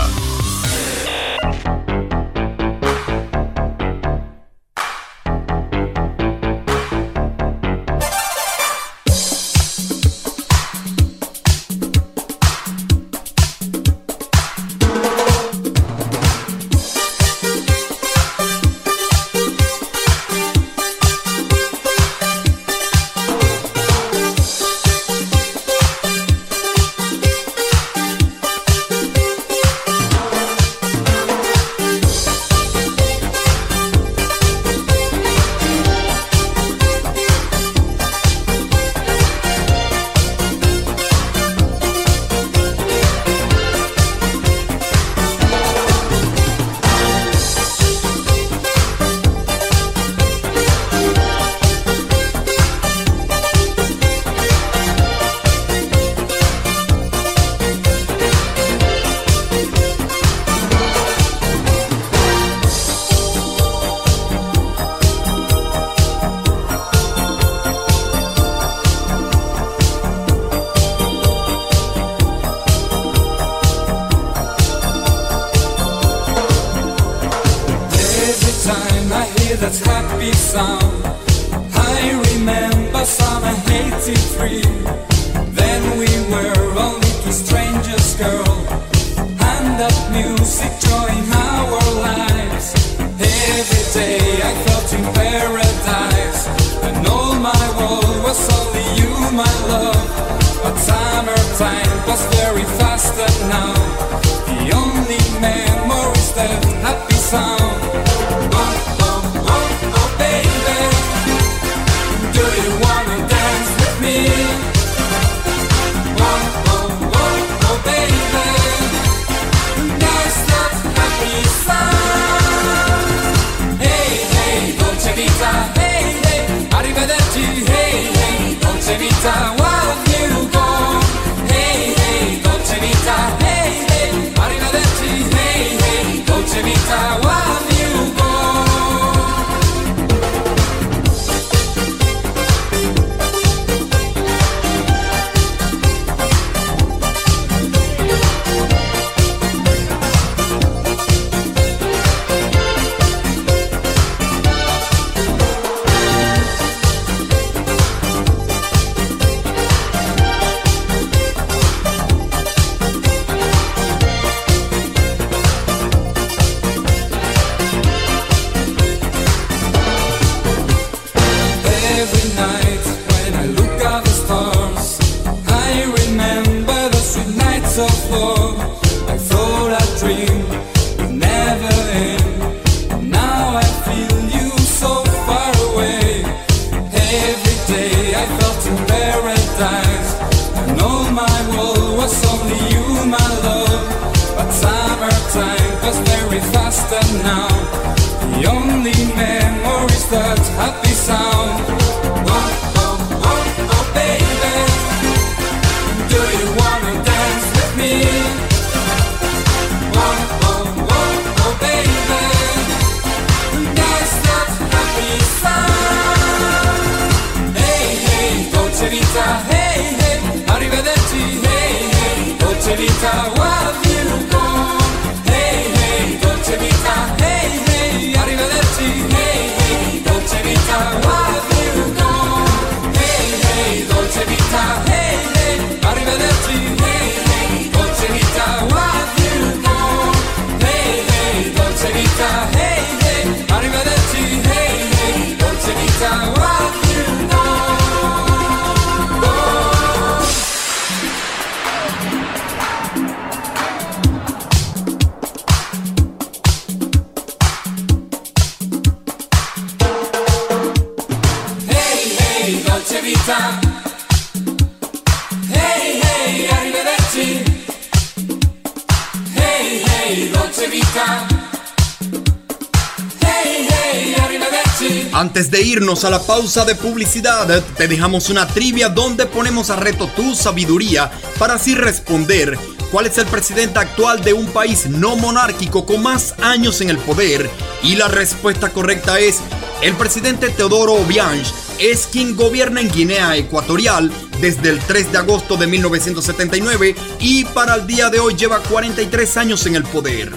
[276.03, 277.63] A la pausa de publicidad.
[277.77, 282.59] Te dejamos una trivia donde ponemos a reto tu sabiduría para así responder
[282.91, 286.97] cuál es el presidente actual de un país no monárquico con más años en el
[286.97, 287.49] poder.
[287.81, 289.39] Y la respuesta correcta es
[289.81, 291.41] el presidente Teodoro Obiang
[291.79, 297.75] es quien gobierna en Guinea Ecuatorial desde el 3 de agosto de 1979 y para
[297.75, 300.33] el día de hoy lleva 43 años en el poder.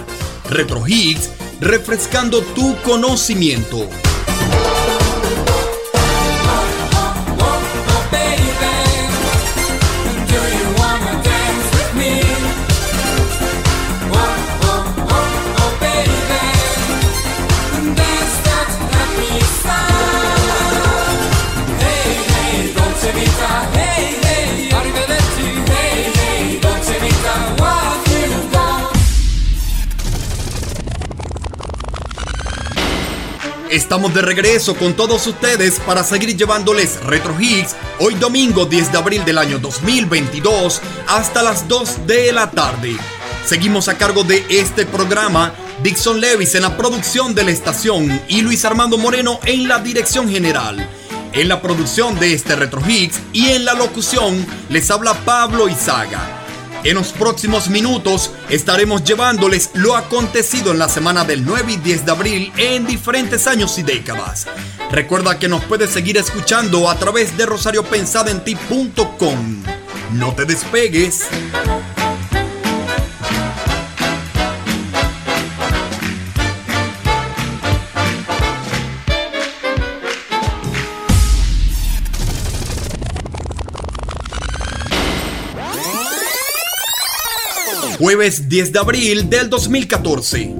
[0.49, 1.29] Retro Hits,
[1.59, 3.89] refrescando tu conocimiento.
[33.89, 38.97] Estamos de regreso con todos ustedes para seguir llevándoles Retro Hits hoy domingo 10 de
[38.99, 42.95] abril del año 2022 hasta las 2 de la tarde.
[43.47, 48.41] Seguimos a cargo de este programa Dixon Levis en la producción de la estación y
[48.41, 50.87] Luis Armando Moreno en la dirección general.
[51.33, 56.38] En la producción de este Retro Hits y en la locución les habla Pablo Izaga.
[56.83, 62.05] En los próximos minutos estaremos llevándoles lo acontecido en la semana del 9 y 10
[62.05, 64.47] de abril en diferentes años y décadas.
[64.89, 69.63] Recuerda que nos puedes seguir escuchando a través de rosariopensadenti.com.
[70.13, 71.27] No te despegues.
[87.99, 90.55] Jueves 10 de abril del 2014.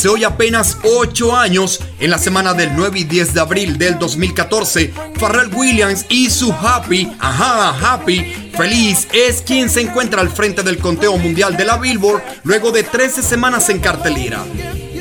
[0.00, 3.98] Hace hoy apenas 8 años, en la semana del 9 y 10 de abril del
[3.98, 10.62] 2014, Pharrell Williams y su Happy, ajá, Happy, feliz, es quien se encuentra al frente
[10.62, 14.42] del conteo mundial de la Billboard luego de 13 semanas en cartelera.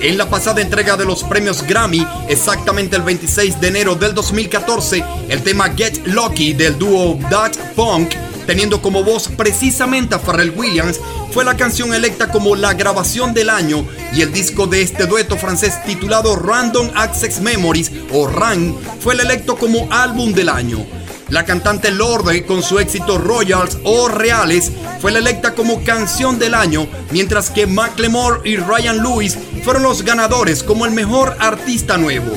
[0.01, 5.01] En la pasada entrega de los premios Grammy, exactamente el 26 de enero del 2014,
[5.29, 8.15] el tema Get Lucky del dúo That Punk
[8.49, 10.99] teniendo como voz precisamente a Pharrell Williams,
[11.31, 15.37] fue la canción electa como la grabación del año y el disco de este dueto
[15.37, 20.83] francés titulado Random Access Memories o RAN fue el electo como álbum del año.
[21.27, 26.55] La cantante Lorde, con su éxito Royals o Reales, fue la electa como canción del
[26.55, 32.35] año, mientras que Macklemore y Ryan Lewis fueron los ganadores como el mejor artista nuevo.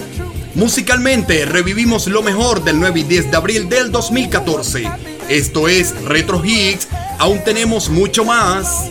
[0.56, 5.11] Musicalmente, revivimos lo mejor del 9 y 10 de abril del 2014.
[5.32, 6.88] Esto es Retro Hits,
[7.18, 8.90] aún tenemos mucho más.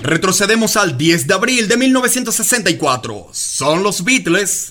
[0.00, 3.30] Retrocedemos al 10 de abril de 1964.
[3.32, 4.70] Son los Beatles.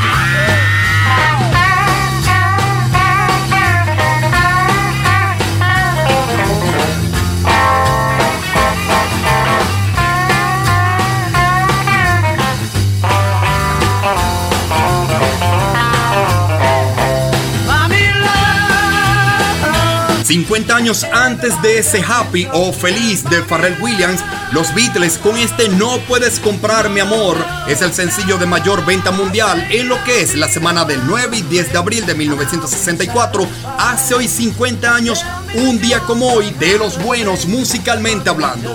[20.31, 24.21] 50 años antes de ese Happy o Feliz de Pharrell Williams,
[24.53, 27.35] los Beatles con este No puedes comprar mi amor
[27.67, 31.35] es el sencillo de mayor venta mundial en lo que es la semana del 9
[31.35, 33.45] y 10 de abril de 1964,
[33.77, 38.73] hace hoy 50 años, un día como hoy de los buenos musicalmente hablando.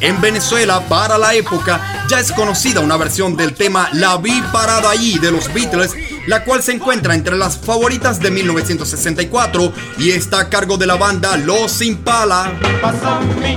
[0.00, 4.90] En Venezuela, para la época, ya es conocida una versión del tema La vi parada
[4.90, 5.92] allí de los Beatles,
[6.30, 10.94] la cual se encuentra entre las favoritas de 1964 y está a cargo de la
[10.94, 12.52] banda Los Impala.
[12.80, 13.56] pasa a mí?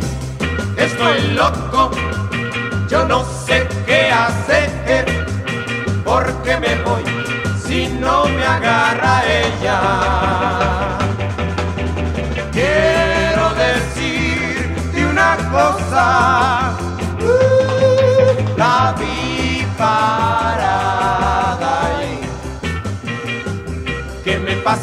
[0.75, 1.91] Estoy loco,
[2.89, 5.05] yo no sé qué hacer,
[6.03, 7.03] porque me voy
[7.63, 10.97] si no me agarra ella.
[12.51, 16.75] Quiero decirte una cosa,
[17.21, 19.63] uh, la vi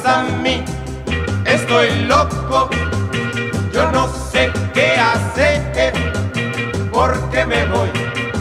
[0.04, 0.62] a mí?
[1.44, 2.70] Estoy loco,
[3.72, 5.92] yo no sé qué hacer,
[6.92, 7.90] porque me voy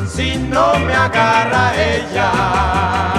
[0.08, 3.19] si no me agarra ella.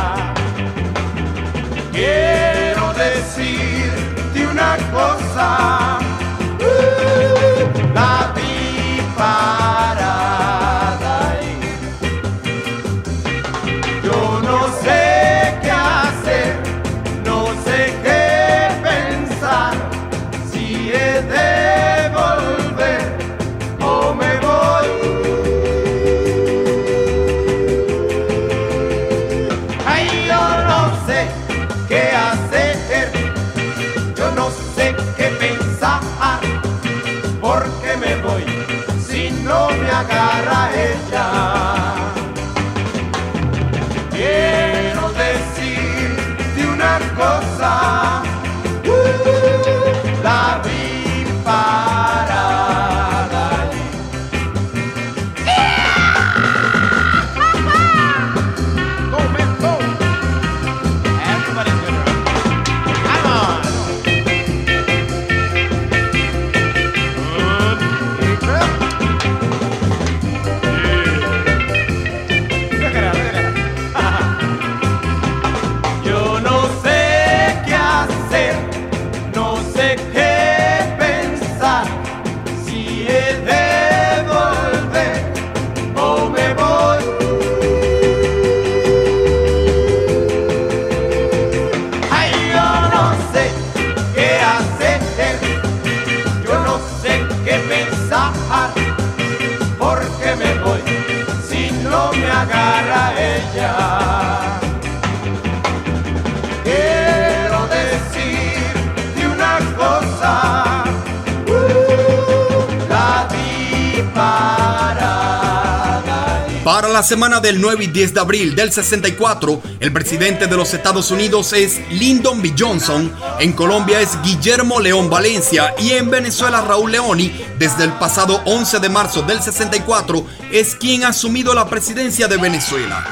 [117.01, 121.11] La semana del 9 y 10 de abril del 64, el presidente de los Estados
[121.11, 122.53] Unidos es Lyndon B.
[122.59, 128.43] Johnson, en Colombia es Guillermo León Valencia y en Venezuela Raúl Leoni, desde el pasado
[128.45, 133.03] 11 de marzo del 64, es quien ha asumido la presidencia de Venezuela.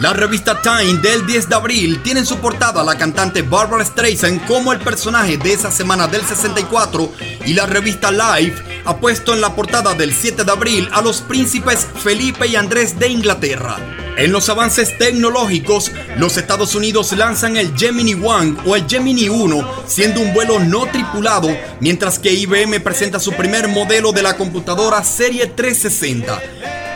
[0.00, 3.86] La revista Time del 10 de abril tiene en su portada a la cantante Barbara
[3.86, 7.10] Streisand como el personaje de esa semana del 64
[7.46, 11.20] y la revista Life ha puesto en la portada del 7 de abril a los
[11.22, 13.76] príncipes Felipe y Andrés de Inglaterra.
[14.16, 19.84] En los avances tecnológicos, los Estados Unidos lanzan el Gemini One o el Gemini 1,
[19.86, 21.48] siendo un vuelo no tripulado,
[21.80, 26.40] mientras que IBM presenta su primer modelo de la computadora Serie 360.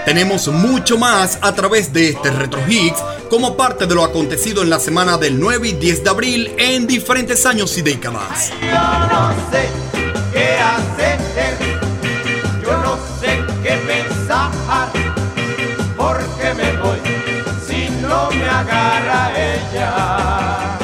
[0.04, 4.70] Tenemos mucho más a través de este Retro Hits como parte de lo acontecido en
[4.70, 8.50] la semana del 9 y 10 de abril en diferentes años y décadas.
[8.62, 9.68] Yo no sé
[10.32, 11.67] qué hacer,
[18.68, 20.78] agarra ella.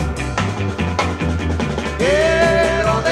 [1.98, 3.02] Quiero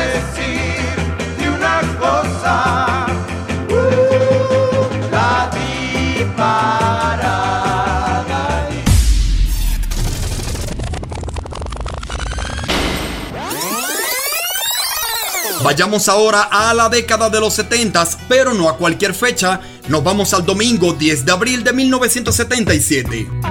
[1.56, 3.06] una cosa,
[3.70, 5.50] uh, la
[6.16, 6.52] disparada.
[15.62, 19.60] Vayamos ahora a la década de los 70, pero no a cualquier fecha.
[19.88, 23.41] Nos vamos al domingo 10 de abril de 1977.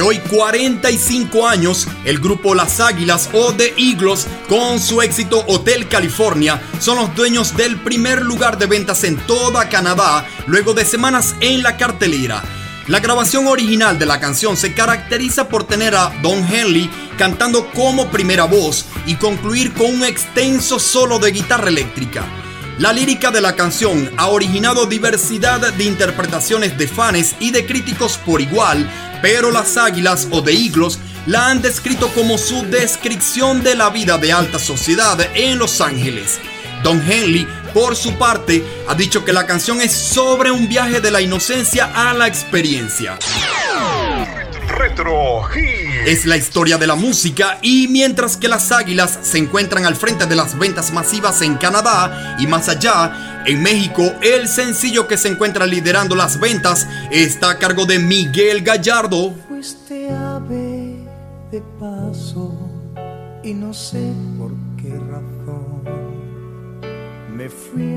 [0.00, 6.62] Hoy 45 años, el grupo Las Águilas o The Eagles, con su éxito Hotel California,
[6.78, 11.62] son los dueños del primer lugar de ventas en toda Canadá, luego de semanas en
[11.62, 12.44] la cartelera.
[12.86, 16.88] La grabación original de la canción se caracteriza por tener a Don Henley
[17.18, 22.24] cantando como primera voz y concluir con un extenso solo de guitarra eléctrica.
[22.78, 28.18] La lírica de la canción ha originado diversidad de interpretaciones de fans y de críticos
[28.18, 28.88] por igual,
[29.22, 34.18] pero las águilas o de Eagles la han descrito como su descripción de la vida
[34.18, 36.40] de alta sociedad en Los Ángeles.
[36.82, 41.10] Don Henley, por su parte, ha dicho que la canción es sobre un viaje de
[41.10, 43.18] la inocencia a la experiencia.
[44.68, 45.48] Retro
[46.06, 50.26] Es la historia de la música y mientras que las águilas se encuentran al frente
[50.26, 55.28] de las ventas masivas en Canadá y más allá, en México el sencillo que se
[55.28, 59.34] encuentra liderando las ventas está a cargo de Miguel Gallardo.
[59.48, 60.98] Fuiste ave
[61.50, 62.54] de paso
[63.42, 65.82] y no sé por qué razón
[67.34, 67.96] me fui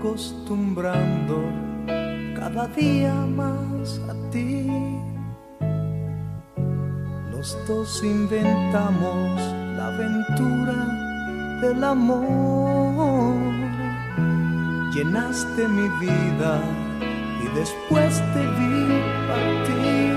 [0.00, 1.40] acostumbrando
[2.34, 4.66] cada día más a ti.
[7.30, 9.40] Los dos inventamos
[9.76, 13.63] la aventura del amor.
[14.94, 16.62] Llenaste mi vida
[17.42, 20.14] y después te vi partir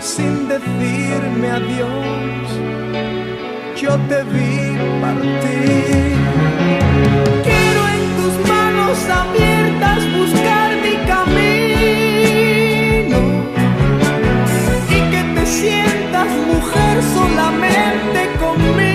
[0.00, 2.46] sin decirme adiós.
[3.74, 6.16] Yo te vi partir.
[7.42, 11.88] Quiero en tus manos abiertas buscar mi camino
[14.90, 18.87] y que te sientas mujer solamente conmigo.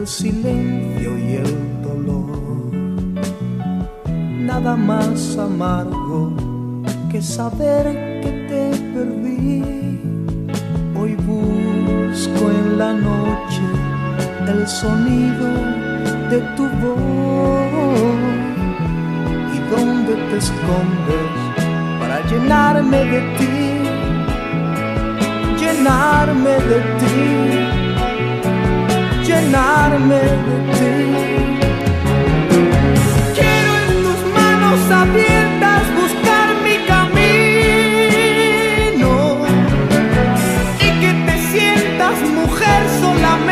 [0.00, 2.72] El silencio y el dolor.
[4.50, 6.32] Nada más amargo
[7.10, 7.84] que saber
[8.22, 8.62] que te
[8.94, 10.00] perdí.
[10.98, 13.66] Hoy busco en la noche
[14.48, 15.48] el sonido
[16.30, 18.20] de tu voz
[19.54, 21.30] y dónde te escondes
[22.00, 23.58] para llenarme de ti,
[25.62, 27.79] llenarme de ti,
[29.30, 30.94] llenarme de ti.
[33.38, 37.52] Quiero en tus manos abiertas buscar mi camino
[40.86, 43.49] y que te sientas mujer solamente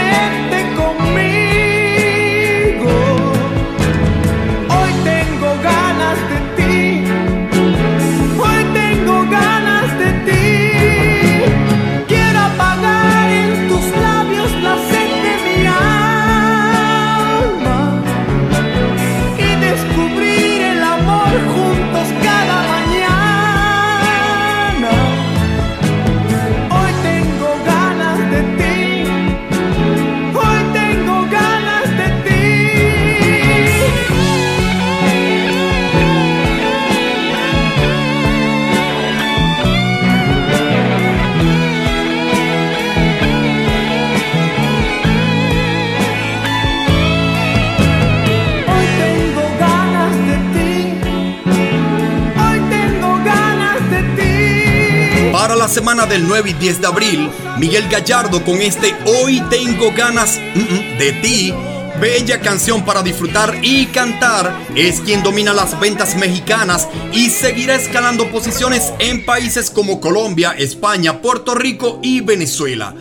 [55.89, 60.59] semana del 9 y 10 de abril, Miguel Gallardo con este Hoy tengo ganas mm,
[60.60, 61.55] mm, de ti.
[61.98, 64.55] Bella canción para disfrutar y cantar.
[64.77, 71.23] Es quien domina las ventas mexicanas y seguirá escalando posiciones en países como Colombia, España,
[71.23, 72.94] Puerto Rico y Venezuela.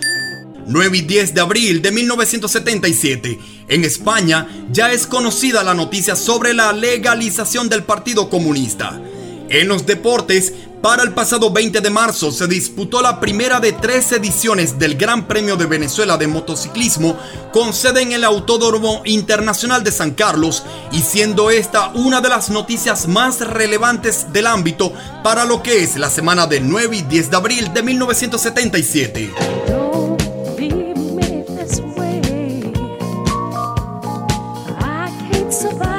[0.66, 3.38] 9 y 10 de abril de 1977.
[3.68, 9.02] En España ya es conocida la noticia sobre la legalización del Partido Comunista.
[9.50, 10.54] En los deportes,
[10.88, 15.28] Para el pasado 20 de marzo se disputó la primera de tres ediciones del Gran
[15.28, 17.18] Premio de Venezuela de Motociclismo
[17.52, 22.50] con sede en el Autódromo Internacional de San Carlos y siendo esta una de las
[22.50, 24.94] noticias más relevantes del ámbito
[25.26, 29.34] para lo que es la semana del 9 y 10 de abril de 1977.
[35.50, 35.97] Leave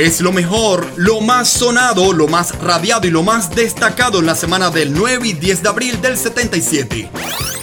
[0.00, 4.34] Es lo mejor, lo más sonado, lo más radiado y lo más destacado en la
[4.34, 7.10] semana del 9 y 10 de abril del 77.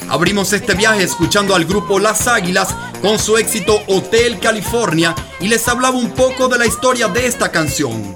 [0.07, 5.67] Abrimos este viaje escuchando al grupo Las Águilas con su éxito Hotel California y les
[5.67, 8.13] hablaba un poco de la historia de esta canción.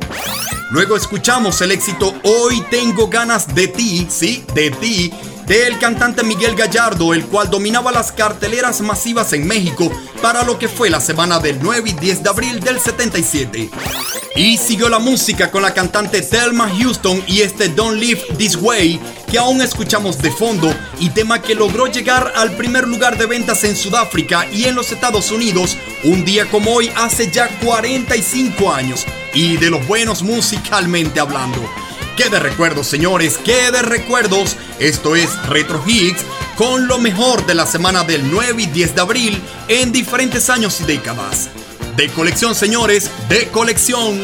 [0.70, 5.12] Luego escuchamos el éxito Hoy tengo ganas de ti, sí, de ti,
[5.48, 9.92] del cantante Miguel Gallardo, el cual dominaba las carteleras masivas en México
[10.22, 13.72] para lo que fue la semana del 9 y 10 de abril del 77.
[14.36, 19.00] Y siguió la música con la cantante Thelma Houston y este Don't Live This Way,
[19.30, 23.64] que aún escuchamos de fondo, y tema que logró llegar al primer lugar de ventas
[23.66, 25.76] en Sudáfrica y en los Estados Unidos
[26.06, 31.62] un día como hoy hace ya 45 años, y de los buenos musicalmente hablando.
[32.16, 33.38] ¡Qué de recuerdos, señores!
[33.44, 34.56] ¡Qué de recuerdos!
[34.80, 36.24] Esto es Retro Hits
[36.56, 40.80] con lo mejor de la semana del 9 y 10 de abril en diferentes años
[40.82, 41.50] y décadas.
[42.02, 44.22] De colección, señores, de colección.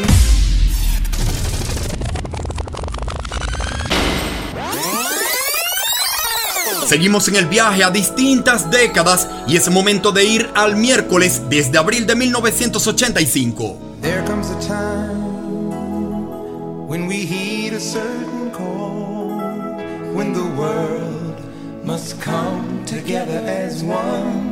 [6.88, 11.70] Seguimos en el viaje a distintas décadas y es momento de ir al miércoles 10
[11.70, 13.78] de abril de 1985.
[14.02, 15.68] There comes a time
[16.88, 19.38] when we heed a certain call,
[20.16, 21.36] when the world
[21.84, 24.48] must come together as one.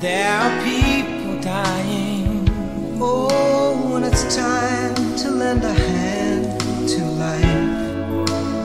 [0.00, 1.15] There are people
[1.46, 2.48] dying.
[3.00, 7.70] Oh, when it's time to lend a hand to life,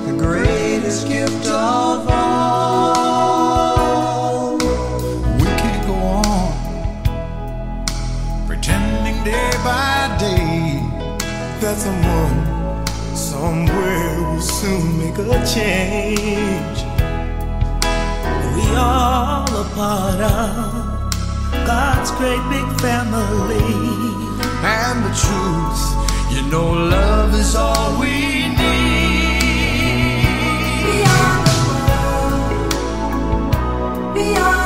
[0.08, 2.58] the greatest gift of all.
[5.38, 5.94] We can't go
[6.26, 6.54] on
[8.48, 10.82] pretending day by day
[11.62, 12.36] that someone
[13.16, 16.80] somewhere will soon make a change.
[18.56, 20.91] We all a part of
[21.72, 23.72] God's great big family.
[24.78, 25.82] And the truth,
[26.34, 28.14] you know, love is all we
[28.60, 30.20] need.
[30.86, 32.72] Beyond the world,
[34.16, 34.61] beyond.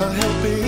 [0.00, 0.63] a helping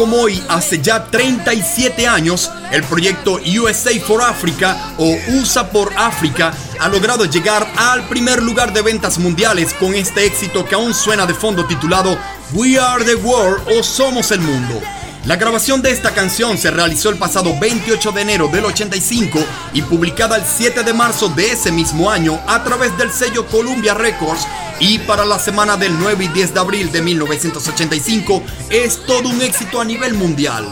[0.00, 6.54] como hoy, hace ya 37 años, el proyecto USA for Africa o USA por África
[6.78, 11.26] ha logrado llegar al primer lugar de ventas mundiales con este éxito que aún suena
[11.26, 12.18] de fondo titulado
[12.54, 14.80] We Are the World o Somos el Mundo.
[15.26, 19.38] La grabación de esta canción se realizó el pasado 28 de enero del 85
[19.74, 23.92] y publicada el 7 de marzo de ese mismo año a través del sello Columbia
[23.92, 24.46] Records
[24.80, 29.42] y para la semana del 9 y 10 de abril de 1985 es todo un
[29.42, 30.66] éxito a nivel mundial.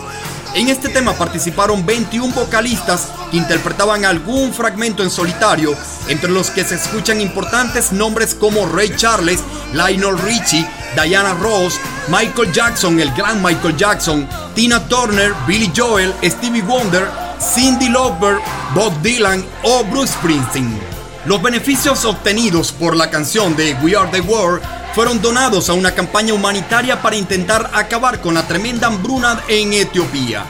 [0.55, 5.77] En este tema participaron 21 vocalistas que interpretaban algún fragmento en solitario,
[6.09, 9.41] entre los que se escuchan importantes nombres como Ray Charles,
[9.75, 11.79] Lionel Richie, Diana Ross,
[12.09, 17.09] Michael Jackson, el gran Michael Jackson, Tina Turner, Billy Joel, Stevie Wonder,
[17.39, 18.39] Cindy Lauper,
[18.75, 20.98] Bob Dylan o Bruce Springsteen.
[21.27, 24.63] Los beneficios obtenidos por la canción de We Are the World
[24.95, 30.45] fueron donados a una campaña humanitaria para intentar acabar con la tremenda hambruna en Etiopía.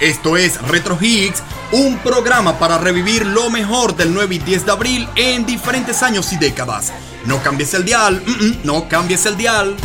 [0.00, 1.42] Esto es Retro Higgs,
[1.72, 6.32] un programa para revivir lo mejor del 9 y 10 de abril en diferentes años
[6.32, 6.92] y décadas.
[7.24, 9.76] No cambies el dial, mm -mm, no cambies el dial.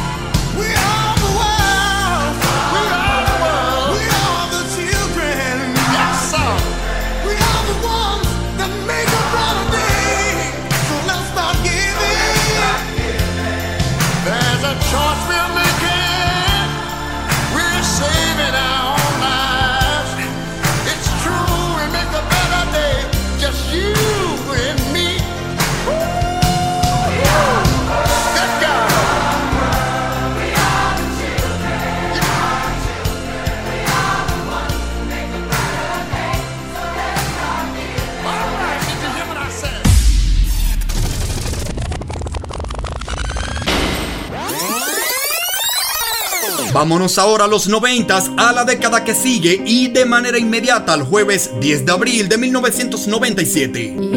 [46.76, 51.04] Vámonos ahora a los 90 a la década que sigue y de manera inmediata al
[51.04, 54.15] jueves 10 de abril de 1997.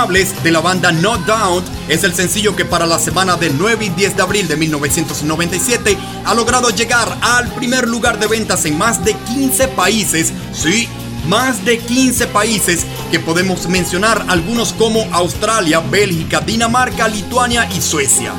[0.00, 3.88] De la banda No Doubt es el sencillo que para la semana del 9 y
[3.90, 9.04] 10 de abril de 1997 ha logrado llegar al primer lugar de ventas en más
[9.04, 10.32] de 15 países.
[10.54, 10.88] Sí,
[11.28, 18.32] más de 15 países que podemos mencionar algunos como Australia, Bélgica, Dinamarca, Lituania y Suecia.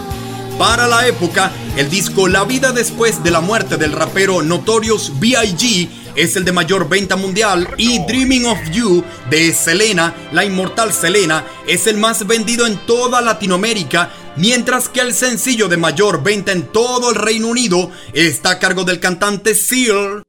[0.58, 5.90] Para la época, el disco La vida después de la muerte del rapero Notorious B.I.G.
[6.16, 11.46] es el de mayor venta mundial y Dreaming of You de Selena, la inmortal Selena,
[11.68, 16.68] es el más vendido en toda Latinoamérica, mientras que el sencillo de mayor venta en
[16.68, 20.24] todo el Reino Unido está a cargo del cantante Seal.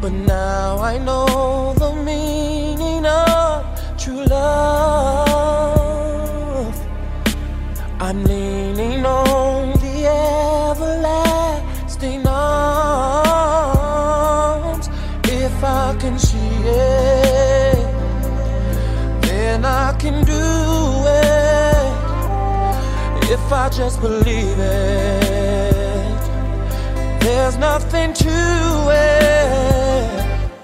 [0.00, 3.64] But now I know the meaning of
[3.98, 5.58] true love.
[7.98, 10.06] I'm leaning on the
[10.70, 12.88] everlasting arms.
[15.24, 17.84] If I can see it,
[19.22, 21.92] then I can do it.
[23.32, 26.20] If I just believe it,
[27.20, 28.30] there's nothing to
[28.92, 29.77] it.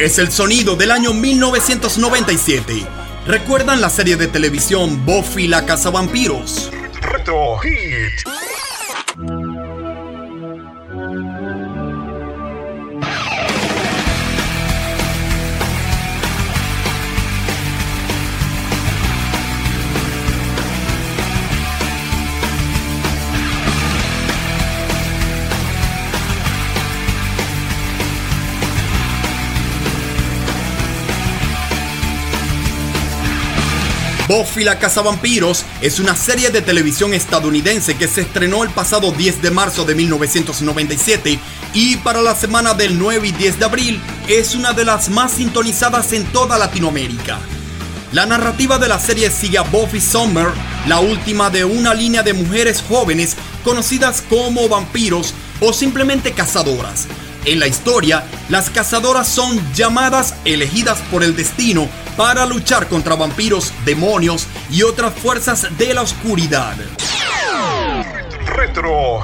[0.08, 2.86] Es el sonido del año 1997.
[3.26, 6.70] ¿Recuerdan la serie de televisión Buffy la Cazavampiros?
[7.02, 8.47] Retro Hit.
[34.28, 39.40] Buffy la Cazavampiros es una serie de televisión estadounidense que se estrenó el pasado 10
[39.40, 41.38] de marzo de 1997
[41.72, 45.32] y para la semana del 9 y 10 de abril es una de las más
[45.32, 47.38] sintonizadas en toda Latinoamérica.
[48.12, 50.48] La narrativa de la serie sigue a Buffy Summer,
[50.86, 53.34] la última de una línea de mujeres jóvenes
[53.64, 57.06] conocidas como vampiros o simplemente cazadoras.
[57.48, 63.72] En la historia, las cazadoras son llamadas elegidas por el destino para luchar contra vampiros,
[63.86, 66.76] demonios y otras fuerzas de la oscuridad.
[68.44, 69.20] Retro.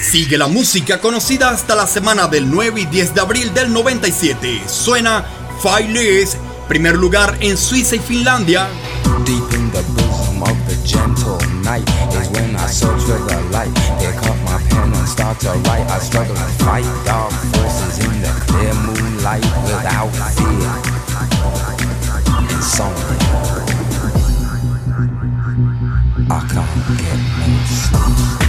[0.00, 4.64] Sigue la música conocida hasta la semana del 9 y 10 de abril del 97.
[4.66, 5.24] Suena
[5.62, 6.36] Files,
[6.66, 8.66] primer lugar en Suiza y Finlandia.
[9.24, 10.01] Deep in the bosom
[10.42, 13.72] of the gentle night is when I search for the light.
[14.00, 15.86] Pick up my pen and start to write.
[15.88, 20.72] I struggle to fight dark forces in the clear moonlight without fear.
[22.50, 23.22] Insomnia.
[26.30, 28.41] I can't get no sleep.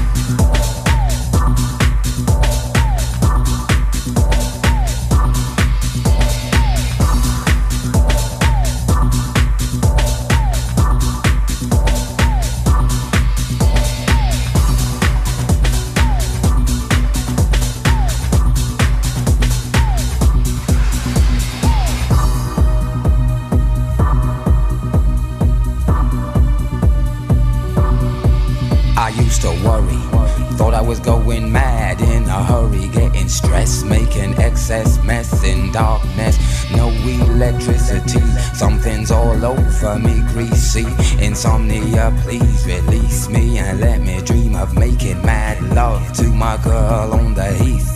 [30.93, 36.37] Was going mad in a hurry, getting stressed, making excess mess in darkness.
[36.71, 38.21] No electricity,
[38.53, 40.85] something's all over me, greasy.
[41.19, 47.11] Insomnia, please release me and let me dream of making mad love to my girl
[47.11, 47.89] on the heath.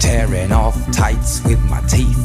[0.00, 2.24] Tearing off tights with my teeth,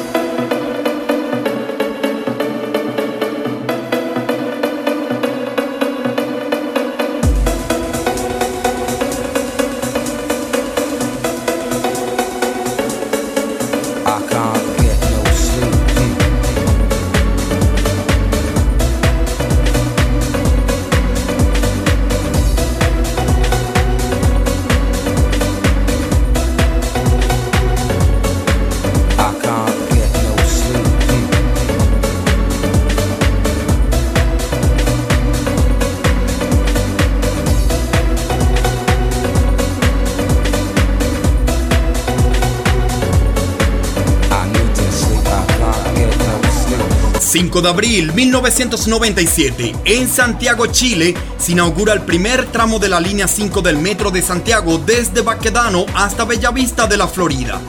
[47.41, 53.27] 5 de abril 1997, en Santiago, Chile, se inaugura el primer tramo de la línea
[53.27, 57.59] 5 del metro de Santiago desde Baquedano hasta Bellavista de la Florida.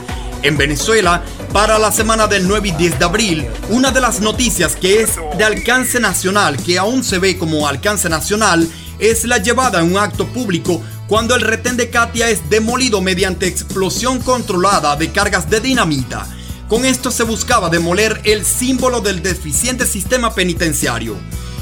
[0.43, 4.75] En Venezuela, para la semana del 9 y 10 de abril, una de las noticias
[4.75, 8.69] que es de alcance nacional, que aún se ve como alcance nacional,
[8.99, 13.47] es la llevada en un acto público cuando el retén de Katia es demolido mediante
[13.47, 16.27] explosión controlada de cargas de dinamita.
[16.69, 21.15] Con esto se buscaba demoler el símbolo del deficiente sistema penitenciario.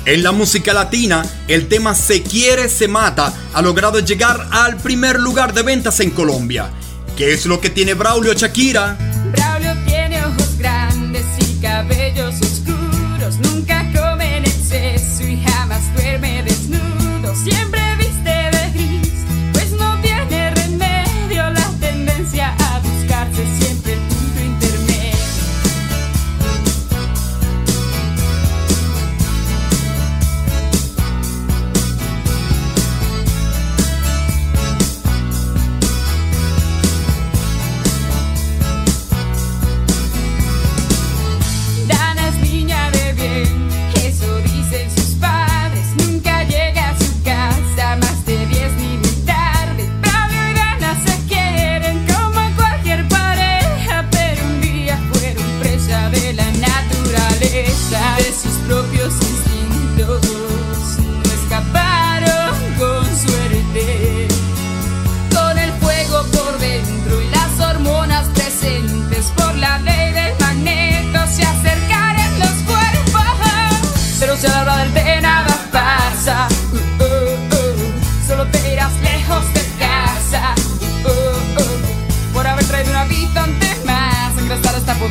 [0.05, 5.19] En la música latina, el tema Se quiere, se mata ha logrado llegar al primer
[5.19, 6.71] lugar de ventas en Colombia.
[7.17, 9.10] ¿Qué es lo que tiene Braulio Shakira?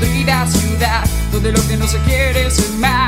[0.00, 2.90] Podrida ciudad donde lo que no se quiere se mata.
[2.90, 2.99] Se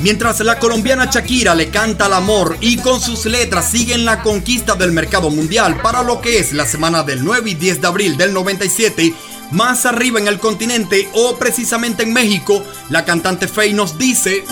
[0.00, 4.74] Mientras la colombiana Shakira le canta al amor y con sus letras siguen la conquista
[4.74, 8.16] del mercado mundial para lo que es la semana del 9 y 10 de abril
[8.16, 9.12] del 97,
[9.50, 14.44] más arriba en el continente o precisamente en México, la cantante Faye nos dice...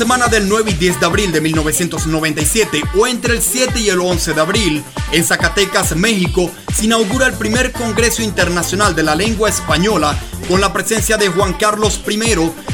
[0.00, 4.00] semana del 9 y 10 de abril de 1997 o entre el 7 y el
[4.00, 4.82] 11 de abril,
[5.12, 10.18] en Zacatecas, México, se inaugura el primer Congreso Internacional de la Lengua Española
[10.48, 12.18] con la presencia de Juan Carlos I,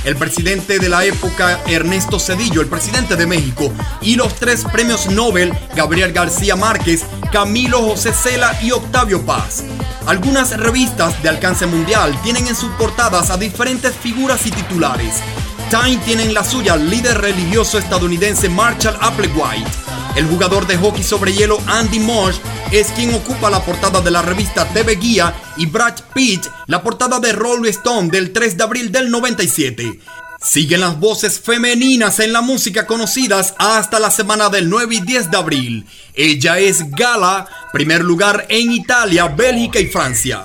[0.04, 5.10] el presidente de la época Ernesto Cedillo, el presidente de México, y los tres premios
[5.10, 9.64] Nobel, Gabriel García Márquez, Camilo José Cela y Octavio Paz.
[10.06, 15.16] Algunas revistas de alcance mundial tienen en sus portadas a diferentes figuras y titulares.
[15.70, 19.68] Time tiene en la suya al líder religioso estadounidense Marshall Applewhite.
[20.14, 22.36] El jugador de hockey sobre hielo Andy Marsh
[22.70, 27.18] es quien ocupa la portada de la revista TV Guía y Brad Pitt la portada
[27.18, 29.98] de Rolling Stone del 3 de abril del 97.
[30.40, 35.32] Siguen las voces femeninas en la música conocidas hasta la semana del 9 y 10
[35.32, 35.86] de abril.
[36.14, 40.44] Ella es Gala, primer lugar en Italia, Bélgica y Francia.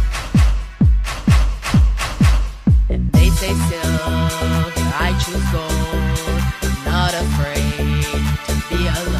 [3.43, 6.85] I choose gold.
[6.85, 8.03] Not afraid
[8.45, 9.10] to be alone.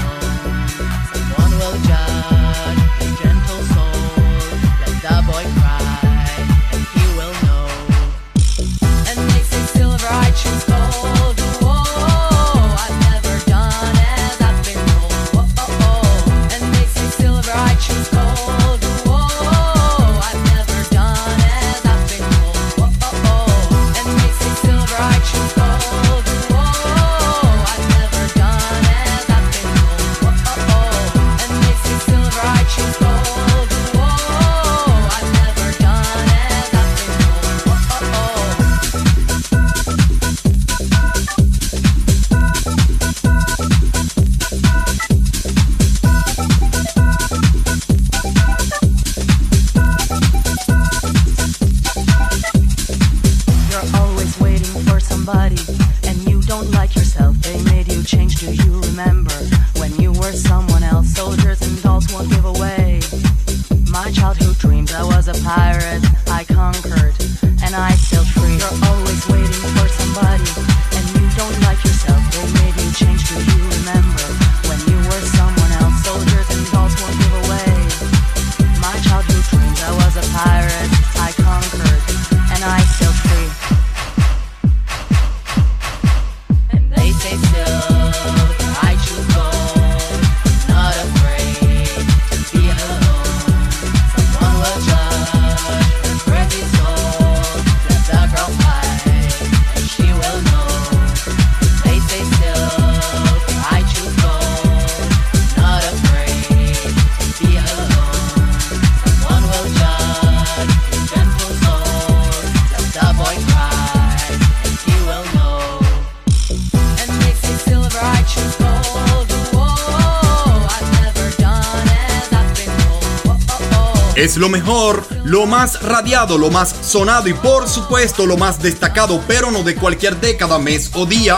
[124.32, 129.22] Es lo mejor, lo más radiado, lo más sonado y por supuesto lo más destacado,
[129.28, 131.38] pero no de cualquier década, mes o día.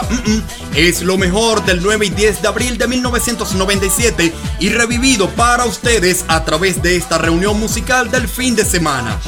[0.76, 6.24] Es lo mejor del 9 y 10 de abril de 1997 y revivido para ustedes
[6.28, 9.18] a través de esta reunión musical del fin de semana.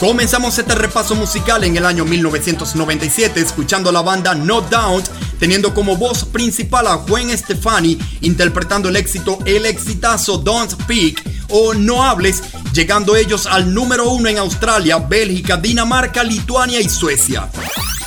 [0.00, 5.06] Comenzamos este repaso musical en el año 1997 escuchando la banda No Doubt
[5.38, 11.22] teniendo como voz principal a Gwen Stefani interpretando el éxito El exitazo Don't Speak
[11.52, 12.42] o No Hables,
[12.72, 17.48] llegando ellos al número uno en Australia, Bélgica, Dinamarca, Lituania y Suecia.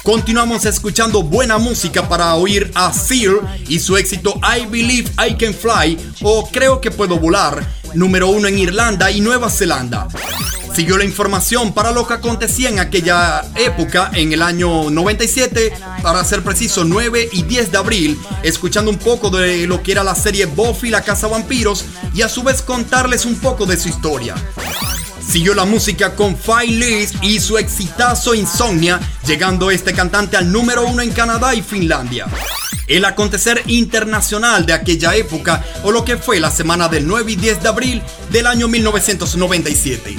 [0.03, 5.53] Continuamos escuchando buena música para oír a Seal y su éxito I Believe I Can
[5.53, 10.07] Fly o Creo que puedo volar, número uno en Irlanda y Nueva Zelanda.
[10.75, 15.71] Siguió la información para lo que acontecía en aquella época, en el año 97,
[16.03, 20.03] para ser preciso 9 y 10 de abril, escuchando un poco de lo que era
[20.03, 23.87] la serie Buffy la Casa Vampiros y a su vez contarles un poco de su
[23.87, 24.35] historia.
[25.35, 31.01] Siguió la música con Liz y su exitazo Insomnia, llegando este cantante al número uno
[31.01, 32.25] en Canadá y Finlandia.
[32.87, 37.35] El acontecer internacional de aquella época o lo que fue la semana del 9 y
[37.35, 38.01] 10 de abril
[38.31, 40.15] del año 1997.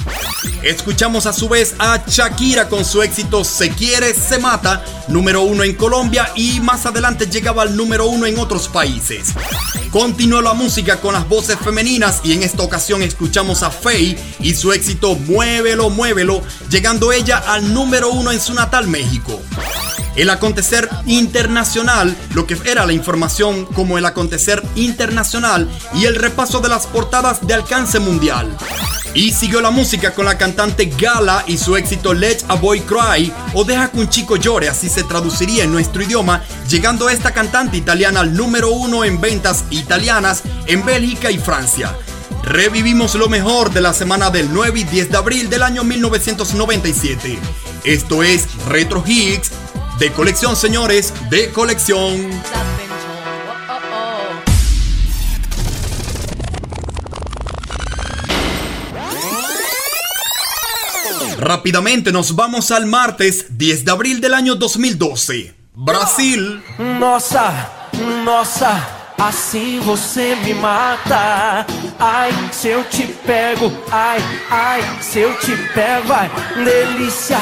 [0.62, 5.62] Escuchamos a su vez a Shakira con su éxito Se quiere, se mata, número uno
[5.62, 9.28] en Colombia y más adelante llegaba al número uno en otros países.
[9.90, 14.55] Continuó la música con las voces femeninas y en esta ocasión escuchamos a Faye y
[14.55, 16.40] su éxito Muévelo, muévelo,
[16.70, 19.43] llegando ella al número uno en su natal México.
[20.14, 26.60] El acontecer internacional, lo que era la información como el acontecer internacional y el repaso
[26.60, 28.56] de las portadas de alcance mundial.
[29.14, 33.32] Y siguió la música con la cantante Gala y su éxito Let a Boy Cry
[33.52, 37.78] o Deja que un chico llore, así se traduciría en nuestro idioma, llegando esta cantante
[37.78, 41.97] italiana al número uno en ventas italianas en Bélgica y Francia.
[42.47, 47.36] Revivimos lo mejor de la semana del 9 y 10 de abril del año 1997.
[47.82, 49.51] Esto es Retro Hits
[49.98, 52.31] De colección, señores, de colección.
[61.39, 65.52] Rápidamente nos vamos al martes 10 de abril del año 2012.
[65.74, 66.62] Brasil.
[66.78, 67.90] Nossa,
[68.24, 71.66] nossa, assim você me mata.
[71.98, 74.18] Ai, se eu te pego, ai,
[74.51, 77.38] ai, se eu te pego, ai, delícia,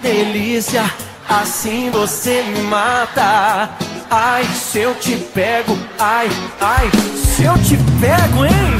[0.00, 0.84] delícia,
[1.28, 3.70] assim você me mata.
[4.10, 6.28] Ai, se eu te pego, ai,
[6.60, 8.78] ai, se eu te pego, hein?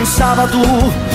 [0.00, 0.58] Um sábado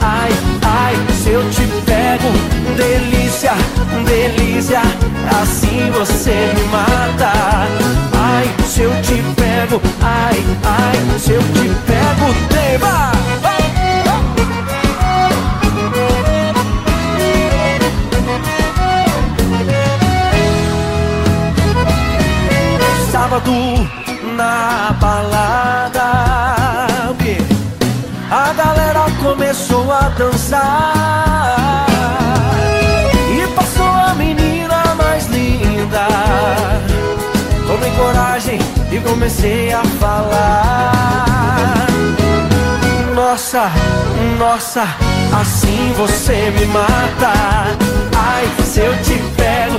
[0.00, 0.30] ai,
[0.62, 3.52] ai, se eu te pego Delícia,
[4.04, 4.80] delícia,
[5.40, 7.32] assim você me mata.
[8.12, 13.12] Ai, se eu te pego, ai, ai, se eu te pego Tema!
[23.10, 23.52] Sábado
[24.36, 25.69] na balada
[30.08, 31.86] dançar
[33.32, 36.06] E passou a menina mais linda.
[37.66, 38.58] Tomei coragem
[38.90, 41.86] e comecei a falar.
[43.14, 43.70] Nossa,
[44.38, 44.82] nossa,
[45.40, 47.32] assim você me mata.
[48.16, 49.78] Ai, se eu te pego,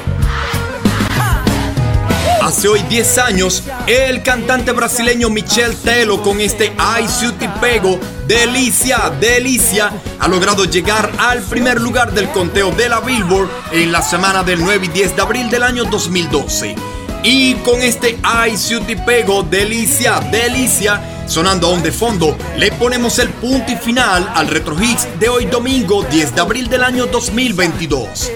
[2.51, 7.97] Hace hoy 10 años, el cantante brasileño Michel Telo con este Ay, si te pego,
[8.27, 14.01] delicia, delicia, ha logrado llegar al primer lugar del conteo de la Billboard en la
[14.01, 16.75] semana del 9 y 10 de abril del año 2012.
[17.23, 23.17] Y con este Ay, si te pego, delicia, delicia, sonando aún de fondo, le ponemos
[23.19, 27.05] el punto y final al Retro Hits de hoy domingo 10 de abril del año
[27.05, 28.29] 2022.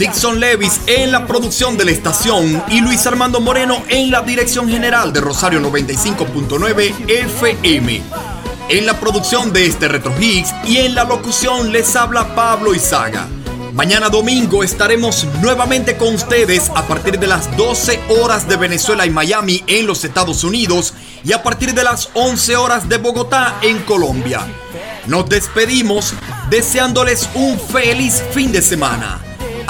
[0.00, 4.66] Dixon Levis en la producción de la estación y Luis Armando Moreno en la dirección
[4.66, 8.02] general de Rosario 95.9 FM.
[8.70, 13.28] En la producción de este Retro Hits y en la locución les habla Pablo Izaga.
[13.74, 19.10] Mañana domingo estaremos nuevamente con ustedes a partir de las 12 horas de Venezuela y
[19.10, 20.94] Miami en los Estados Unidos
[21.24, 24.46] y a partir de las 11 horas de Bogotá en Colombia.
[25.06, 26.14] Nos despedimos
[26.48, 29.20] deseándoles un feliz fin de semana.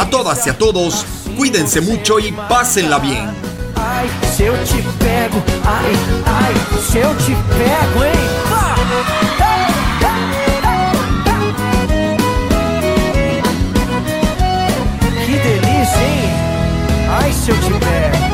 [0.01, 1.05] A todas y a todos,
[1.36, 3.28] cuídense mucho y pásenla bien.
[3.77, 5.94] Ai, se eu te pego, ai,
[6.24, 6.55] ai,
[6.90, 8.31] se eu te pego, hein?
[15.27, 16.31] Que delícia, hein?
[17.20, 18.31] Ai, se eu te pego.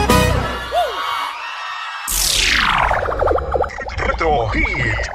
[4.23, 5.06] Uh!